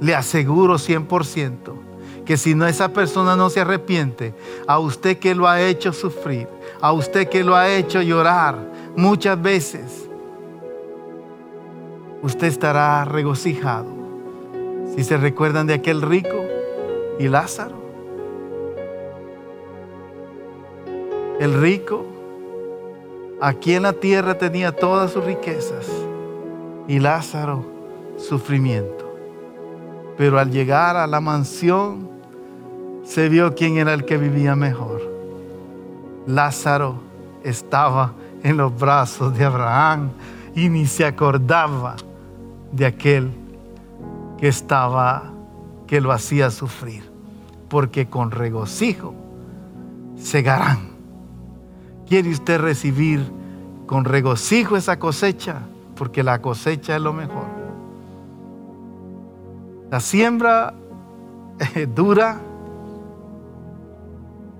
le 0.00 0.14
aseguro 0.14 0.74
100% 0.74 1.82
que 2.24 2.36
si 2.36 2.54
no 2.54 2.66
esa 2.66 2.92
persona 2.92 3.36
no 3.36 3.50
se 3.50 3.60
arrepiente, 3.60 4.34
a 4.66 4.78
usted 4.78 5.18
que 5.18 5.34
lo 5.34 5.48
ha 5.48 5.60
hecho 5.60 5.92
sufrir, 5.92 6.48
a 6.80 6.92
usted 6.92 7.28
que 7.28 7.42
lo 7.42 7.56
ha 7.56 7.68
hecho 7.68 8.00
llorar 8.00 8.56
muchas 8.96 9.40
veces, 9.40 10.08
usted 12.22 12.46
estará 12.46 13.04
regocijado. 13.04 13.86
Si 14.94 15.04
se 15.04 15.16
recuerdan 15.16 15.66
de 15.66 15.74
aquel 15.74 16.02
rico 16.02 16.44
y 17.18 17.28
Lázaro, 17.28 17.81
El 21.42 21.60
rico 21.60 22.06
aquí 23.40 23.74
en 23.74 23.82
la 23.82 23.94
tierra 23.94 24.38
tenía 24.38 24.70
todas 24.70 25.10
sus 25.10 25.24
riquezas, 25.24 25.90
y 26.86 27.00
Lázaro 27.00 27.66
sufrimiento. 28.16 29.12
Pero 30.16 30.38
al 30.38 30.52
llegar 30.52 30.94
a 30.94 31.08
la 31.08 31.20
mansión 31.20 32.08
se 33.02 33.28
vio 33.28 33.56
quién 33.56 33.76
era 33.76 33.92
el 33.92 34.04
que 34.04 34.18
vivía 34.18 34.54
mejor. 34.54 35.02
Lázaro 36.28 37.00
estaba 37.42 38.12
en 38.44 38.56
los 38.56 38.78
brazos 38.78 39.36
de 39.36 39.44
Abraham 39.44 40.10
y 40.54 40.68
ni 40.68 40.86
se 40.86 41.04
acordaba 41.04 41.96
de 42.70 42.86
aquel 42.86 43.32
que 44.38 44.46
estaba, 44.46 45.32
que 45.88 46.00
lo 46.00 46.12
hacía 46.12 46.52
sufrir, 46.52 47.02
porque 47.68 48.06
con 48.06 48.30
regocijo 48.30 49.12
segarán. 50.16 50.91
¿Quiere 52.12 52.28
usted 52.28 52.60
recibir 52.60 53.26
con 53.86 54.04
regocijo 54.04 54.76
esa 54.76 54.98
cosecha? 54.98 55.62
Porque 55.96 56.22
la 56.22 56.42
cosecha 56.42 56.94
es 56.94 57.00
lo 57.00 57.14
mejor. 57.14 57.46
La 59.90 59.98
siembra 59.98 60.74
es 61.74 61.94
dura, 61.94 62.38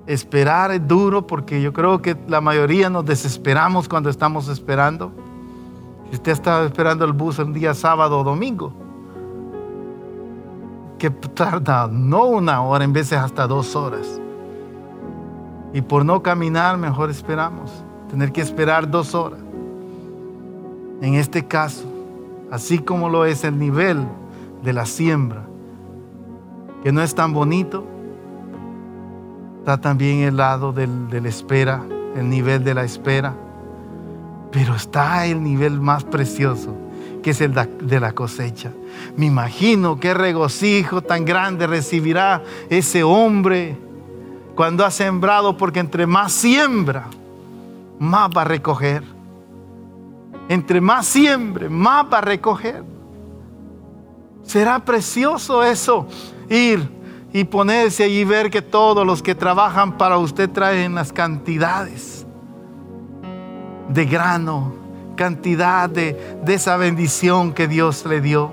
Esperar 0.07 0.71
es 0.71 0.89
duro 0.89 1.27
porque 1.27 1.61
yo 1.61 1.75
creo 1.75 2.01
que 2.01 2.17
la 2.27 2.41
mayoría 2.41 2.89
nos 2.89 3.05
desesperamos 3.05 3.87
cuando 3.87 4.09
estamos 4.09 4.49
esperando. 4.49 5.13
Si 6.09 6.17
usted 6.17 6.33
está 6.33 6.65
esperando 6.65 7.05
el 7.05 7.13
bus 7.13 7.39
el 7.39 7.53
día 7.53 7.75
sábado 7.75 8.21
o 8.21 8.25
domingo, 8.25 8.73
que 10.99 11.11
tarda 11.11 11.87
no 11.87 12.25
una 12.25 12.63
hora, 12.63 12.83
en 12.83 12.95
veces 12.95 13.19
hasta 13.19 13.47
dos 13.47 13.77
horas. 13.77 14.22
Y 15.73 15.83
por 15.83 16.05
no 16.05 16.23
caminar, 16.23 16.77
mejor 16.79 17.11
esperamos. 17.11 17.71
Tener 18.11 18.33
que 18.33 18.41
esperar 18.41 18.91
dos 18.91 19.15
horas. 19.15 19.41
En 21.01 21.15
este 21.15 21.47
caso, 21.47 21.85
así 22.51 22.79
como 22.79 23.09
lo 23.09 23.25
es 23.25 23.45
el 23.45 23.59
nivel 23.59 24.07
de 24.63 24.73
la 24.73 24.87
siembra, 24.87 25.45
que 26.83 26.93
no 26.93 27.03
es 27.03 27.15
tan 27.15 27.33
bonito, 27.33 27.87
Está 29.63 29.81
también 29.81 30.23
el 30.23 30.39
lado 30.39 30.73
del, 30.73 31.09
de 31.09 31.21
la 31.21 31.29
espera, 31.29 31.85
el 32.17 32.29
nivel 32.29 32.65
de 32.65 32.75
la 32.75 32.83
espera. 32.83 33.33
Pero 34.51 34.75
está 34.75 35.25
el 35.25 35.41
nivel 35.41 35.81
más 35.81 36.03
precioso, 36.03 36.75
que 37.23 37.31
es 37.31 37.41
el 37.41 37.55
de 37.55 38.01
la 38.01 38.11
cosecha. 38.11 38.73
Me 39.17 39.27
imagino 39.27 40.01
qué 40.01 40.15
regocijo 40.15 41.01
tan 41.01 41.25
grande 41.25 41.69
recibirá 41.69 42.43
ese 42.71 43.05
hombre 43.05 43.79
cuando 44.55 44.85
ha 44.85 44.91
sembrado, 44.91 45.57
porque 45.57 45.81
entre 45.81 46.07
más 46.07 46.33
siembra, 46.33 47.07
más 47.99 48.31
va 48.37 48.43
a 48.43 48.45
recoger. 48.45 49.03
Entre 50.49 50.81
más 50.81 51.07
siembre, 51.07 51.69
más 51.69 52.05
va 52.13 52.19
a 52.19 52.21
recoger. 52.23 52.85
Será 54.43 54.81
precioso 54.81 55.63
eso, 55.63 56.07
ir 56.51 56.89
y 57.33 57.45
ponerse 57.45 58.05
allí 58.05 58.21
y 58.21 58.25
ver 58.25 58.51
que 58.51 58.61
todos 58.61 59.07
los 59.07 59.23
que 59.23 59.35
trabajan 59.35 59.97
para 59.97 60.19
usted 60.19 60.51
traen 60.51 60.95
las 60.95 61.13
cantidades 61.13 62.27
de 63.89 64.05
grano, 64.05 64.75
cantidad 65.17 65.89
de, 65.89 66.39
de 66.45 66.55
esa 66.55 66.77
bendición 66.77 67.53
que 67.53 67.69
Dios 67.69 68.05
le 68.05 68.21
dio. 68.21 68.51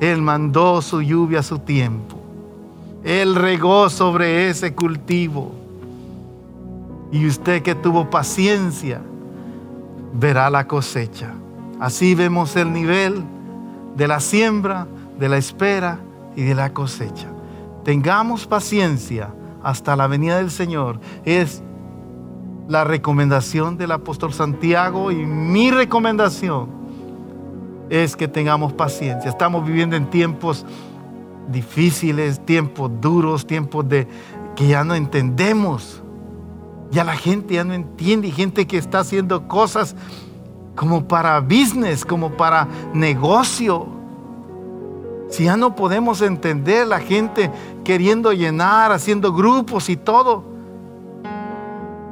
Él 0.00 0.22
mandó 0.22 0.80
su 0.80 1.02
lluvia 1.02 1.40
a 1.40 1.42
su 1.42 1.58
tiempo. 1.58 2.15
Él 3.06 3.34
regó 3.34 3.88
sobre 3.88 4.50
ese 4.50 4.74
cultivo. 4.74 5.52
Y 7.10 7.26
usted 7.26 7.62
que 7.62 7.74
tuvo 7.74 8.10
paciencia, 8.10 9.00
verá 10.12 10.50
la 10.50 10.66
cosecha. 10.66 11.32
Así 11.80 12.14
vemos 12.14 12.56
el 12.56 12.72
nivel 12.72 13.22
de 13.94 14.08
la 14.08 14.20
siembra, 14.20 14.86
de 15.18 15.28
la 15.30 15.38
espera 15.38 16.00
y 16.34 16.42
de 16.42 16.54
la 16.54 16.74
cosecha 16.74 17.28
tengamos 17.86 18.48
paciencia 18.48 19.32
hasta 19.62 19.94
la 19.94 20.08
venida 20.08 20.38
del 20.38 20.50
Señor. 20.50 20.98
Es 21.24 21.62
la 22.66 22.82
recomendación 22.82 23.78
del 23.78 23.92
apóstol 23.92 24.32
Santiago 24.32 25.12
y 25.12 25.24
mi 25.24 25.70
recomendación 25.70 26.68
es 27.88 28.16
que 28.16 28.26
tengamos 28.26 28.72
paciencia. 28.72 29.30
Estamos 29.30 29.64
viviendo 29.64 29.94
en 29.94 30.10
tiempos 30.10 30.66
difíciles, 31.48 32.44
tiempos 32.44 32.90
duros, 33.00 33.46
tiempos 33.46 33.88
de 33.88 34.06
que 34.54 34.68
ya 34.68 34.84
no 34.84 34.94
entendemos. 34.94 36.02
Ya 36.90 37.04
la 37.04 37.16
gente 37.16 37.54
ya 37.54 37.64
no 37.64 37.74
entiende, 37.74 38.30
gente 38.30 38.66
que 38.66 38.78
está 38.78 39.00
haciendo 39.00 39.48
cosas 39.48 39.96
como 40.76 41.08
para 41.08 41.40
business, 41.40 42.04
como 42.04 42.30
para 42.30 42.68
negocio. 42.92 43.86
Si 45.28 45.44
ya 45.44 45.56
no 45.56 45.74
podemos 45.74 46.22
entender 46.22 46.86
la 46.86 47.00
gente 47.00 47.50
queriendo 47.82 48.32
llenar, 48.32 48.92
haciendo 48.92 49.32
grupos 49.32 49.88
y 49.88 49.96
todo. 49.96 50.44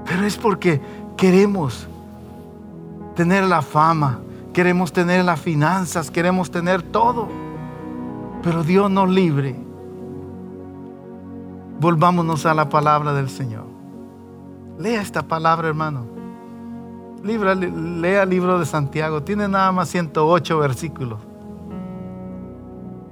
Pero 0.04 0.26
es 0.26 0.36
porque 0.36 0.80
queremos 1.16 1.86
tener 3.14 3.44
la 3.44 3.62
fama, 3.62 4.18
queremos 4.52 4.92
tener 4.92 5.24
las 5.24 5.40
finanzas, 5.40 6.10
queremos 6.10 6.50
tener 6.50 6.82
todo. 6.82 7.43
Pero 8.44 8.62
Dios 8.62 8.90
nos 8.90 9.08
libre. 9.08 9.56
Volvámonos 11.80 12.44
a 12.44 12.52
la 12.52 12.68
palabra 12.68 13.14
del 13.14 13.30
Señor. 13.30 13.64
Lea 14.78 15.00
esta 15.00 15.22
palabra, 15.22 15.68
hermano. 15.68 16.04
lea 17.22 18.22
el 18.22 18.28
libro 18.28 18.58
de 18.58 18.66
Santiago. 18.66 19.22
Tiene 19.22 19.48
nada 19.48 19.72
más 19.72 19.88
108 19.88 20.58
versículos. 20.58 21.18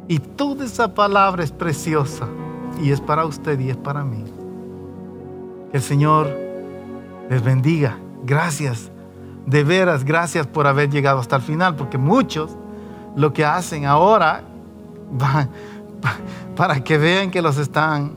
Y 0.07 0.19
toda 0.19 0.67
esa 0.67 0.93
palabra 0.93 1.43
es 1.43 1.51
preciosa 1.51 2.29
y 2.83 2.91
es 2.91 3.01
para 3.01 3.25
usted 3.25 3.59
y 3.59 3.71
es 3.71 3.77
para 3.79 4.05
mí. 4.05 4.25
Que 5.71 5.79
el 5.79 5.83
Señor 5.83 6.29
les 7.31 7.43
bendiga. 7.43 7.97
Gracias. 8.23 8.91
De 9.47 9.65
veras, 9.65 10.05
gracias 10.05 10.47
por 10.47 10.67
haber 10.67 10.91
llegado 10.91 11.21
hasta 11.21 11.37
el 11.37 11.43
final, 11.43 11.75
porque 11.75 11.97
muchos 11.97 12.55
lo 13.17 13.33
que 13.33 13.47
hacen 13.47 13.87
ahora 13.87 14.45
para 16.57 16.83
que 16.83 16.99
vean 16.99 17.31
que 17.31 17.43
los 17.43 17.59
están, 17.59 18.13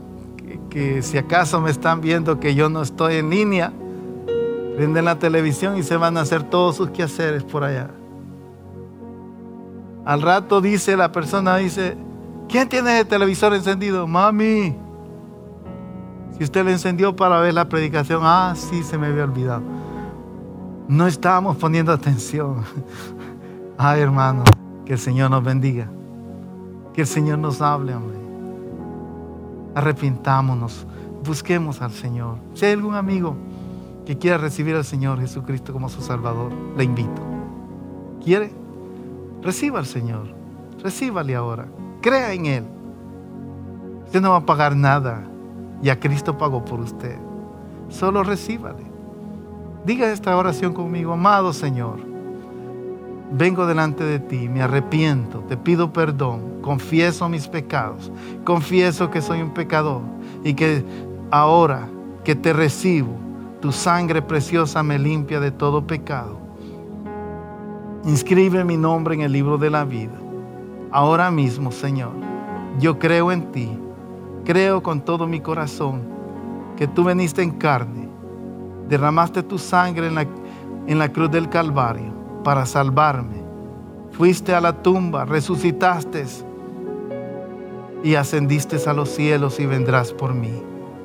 que, 0.70 1.02
si 1.02 1.18
acaso 1.18 1.60
me 1.60 1.70
están 1.70 2.00
viendo 2.00 2.40
que 2.40 2.54
yo 2.54 2.68
no 2.68 2.82
estoy 2.82 3.16
en 3.16 3.30
línea, 3.30 3.72
prenden 4.76 5.04
la 5.04 5.18
televisión 5.18 5.76
y 5.76 5.82
se 5.82 5.96
van 5.96 6.16
a 6.16 6.20
hacer 6.20 6.42
todos 6.42 6.76
sus 6.76 6.90
quehaceres 6.90 7.42
por 7.44 7.64
allá. 7.64 7.90
Al 10.04 10.22
rato 10.22 10.60
dice 10.60 10.96
la 10.96 11.10
persona, 11.10 11.56
dice, 11.56 11.96
¿quién 12.48 12.68
tiene 12.68 13.00
el 13.00 13.06
televisor 13.06 13.54
encendido? 13.54 14.06
Mami. 14.06 14.76
Si 16.36 16.44
usted 16.44 16.64
le 16.64 16.72
encendió 16.72 17.16
para 17.16 17.40
ver 17.40 17.54
la 17.54 17.68
predicación, 17.68 18.20
ah, 18.22 18.54
sí, 18.54 18.82
se 18.82 18.98
me 18.98 19.06
había 19.06 19.24
olvidado. 19.24 19.62
No 20.86 21.06
estábamos 21.06 21.56
poniendo 21.56 21.92
atención. 21.92 22.62
Ay, 23.78 24.02
hermano, 24.02 24.44
que 24.84 24.92
el 24.92 24.98
Señor 24.98 25.30
nos 25.30 25.42
bendiga. 25.42 25.88
Que 26.96 27.02
el 27.02 27.06
Señor 27.06 27.38
nos 27.38 27.60
hable, 27.60 27.94
hombre. 27.94 28.16
Arrepintámonos, 29.74 30.86
busquemos 31.22 31.82
al 31.82 31.92
Señor. 31.92 32.38
Si 32.54 32.64
hay 32.64 32.72
algún 32.72 32.94
amigo 32.94 33.36
que 34.06 34.16
quiera 34.16 34.38
recibir 34.38 34.74
al 34.74 34.84
Señor 34.86 35.20
Jesucristo 35.20 35.74
como 35.74 35.90
su 35.90 36.00
Salvador, 36.00 36.50
le 36.74 36.84
invito. 36.84 37.20
¿Quiere? 38.24 38.50
Reciba 39.42 39.78
al 39.78 39.84
Señor. 39.84 40.28
Recíbale 40.82 41.36
ahora. 41.36 41.66
Crea 42.00 42.32
en 42.32 42.46
Él. 42.46 42.64
Usted 44.06 44.22
no 44.22 44.30
va 44.30 44.38
a 44.38 44.46
pagar 44.46 44.74
nada. 44.74 45.22
Ya 45.82 46.00
Cristo 46.00 46.38
pagó 46.38 46.64
por 46.64 46.80
usted. 46.80 47.18
Solo 47.90 48.22
recíbale. 48.22 48.86
Diga 49.84 50.10
esta 50.10 50.34
oración 50.34 50.72
conmigo. 50.72 51.12
Amado 51.12 51.52
Señor, 51.52 51.98
vengo 53.32 53.66
delante 53.66 54.04
de 54.04 54.18
ti, 54.18 54.48
me 54.48 54.62
arrepiento, 54.62 55.40
te 55.40 55.56
pido 55.56 55.92
perdón, 55.92 56.60
confieso 56.62 57.28
mis 57.28 57.48
pecados, 57.48 58.10
confieso 58.44 59.10
que 59.10 59.20
soy 59.20 59.42
un 59.42 59.52
pecador 59.52 60.02
y 60.44 60.54
que 60.54 60.84
ahora 61.30 61.88
que 62.24 62.34
te 62.34 62.52
recibo, 62.52 63.16
tu 63.60 63.72
sangre 63.72 64.22
preciosa 64.22 64.82
me 64.82 64.98
limpia 64.98 65.40
de 65.40 65.50
todo 65.50 65.86
pecado 65.86 66.46
Inscribe 68.06 68.62
mi 68.62 68.76
nombre 68.76 69.16
en 69.16 69.22
el 69.22 69.32
libro 69.32 69.58
de 69.58 69.68
la 69.68 69.84
vida. 69.84 70.16
Ahora 70.92 71.28
mismo, 71.32 71.72
Señor, 71.72 72.12
yo 72.78 73.00
creo 73.00 73.32
en 73.32 73.50
ti. 73.50 73.76
Creo 74.44 74.80
con 74.80 75.00
todo 75.00 75.26
mi 75.26 75.40
corazón 75.40 76.02
que 76.76 76.86
tú 76.86 77.02
veniste 77.02 77.42
en 77.42 77.50
carne, 77.50 78.08
derramaste 78.88 79.42
tu 79.42 79.58
sangre 79.58 80.06
en 80.06 80.14
la, 80.14 80.26
en 80.86 80.98
la 81.00 81.08
cruz 81.10 81.32
del 81.32 81.48
Calvario 81.48 82.12
para 82.46 82.64
salvarme. 82.64 83.42
Fuiste 84.12 84.54
a 84.54 84.60
la 84.60 84.80
tumba, 84.80 85.24
resucitaste 85.24 86.24
y 88.04 88.14
ascendiste 88.14 88.76
a 88.88 88.92
los 88.92 89.08
cielos 89.08 89.58
y 89.58 89.66
vendrás 89.66 90.12
por 90.12 90.32
mí. 90.32 90.62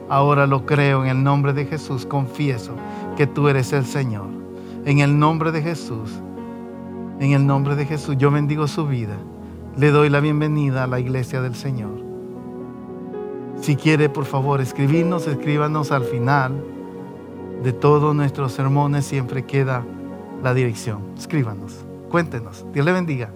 Ahora 0.07 0.45
lo 0.45 0.67
creo 0.67 1.03
en 1.03 1.09
el 1.09 1.23
nombre 1.23 1.53
de 1.53 1.65
Jesús. 1.65 2.05
Confieso 2.05 2.73
que 3.17 3.25
tú 3.25 3.47
eres 3.47 3.73
el 3.73 3.87
Señor. 3.87 4.27
En 4.85 4.99
el 4.99 5.17
nombre 5.17 5.51
de 5.51 5.63
Jesús 5.63 6.21
En 7.19 7.31
el 7.31 7.47
nombre 7.47 7.75
de 7.75 7.87
Jesús, 7.87 8.17
yo 8.19 8.29
bendigo 8.29 8.67
su 8.67 8.85
vida. 8.85 9.17
Le 9.77 9.89
doy 9.89 10.09
la 10.09 10.19
bienvenida 10.19 10.83
a 10.83 10.87
la 10.87 10.99
iglesia 10.99 11.41
del 11.41 11.55
Señor. 11.55 12.03
Si 13.59 13.75
quiere, 13.75 14.09
por 14.09 14.25
favor, 14.25 14.61
escribirnos, 14.61 15.25
escríbanos 15.25 15.91
al 15.91 16.03
final 16.03 16.63
de 17.63 17.73
todos 17.73 18.13
nuestros 18.13 18.51
sermones. 18.51 19.05
Siempre 19.05 19.43
queda 19.43 19.83
la 20.43 20.53
dirección. 20.53 21.13
Escríbanos, 21.17 21.85
cuéntenos. 22.09 22.65
Dios 22.73 22.85
le 22.85 22.91
bendiga. 22.91 23.31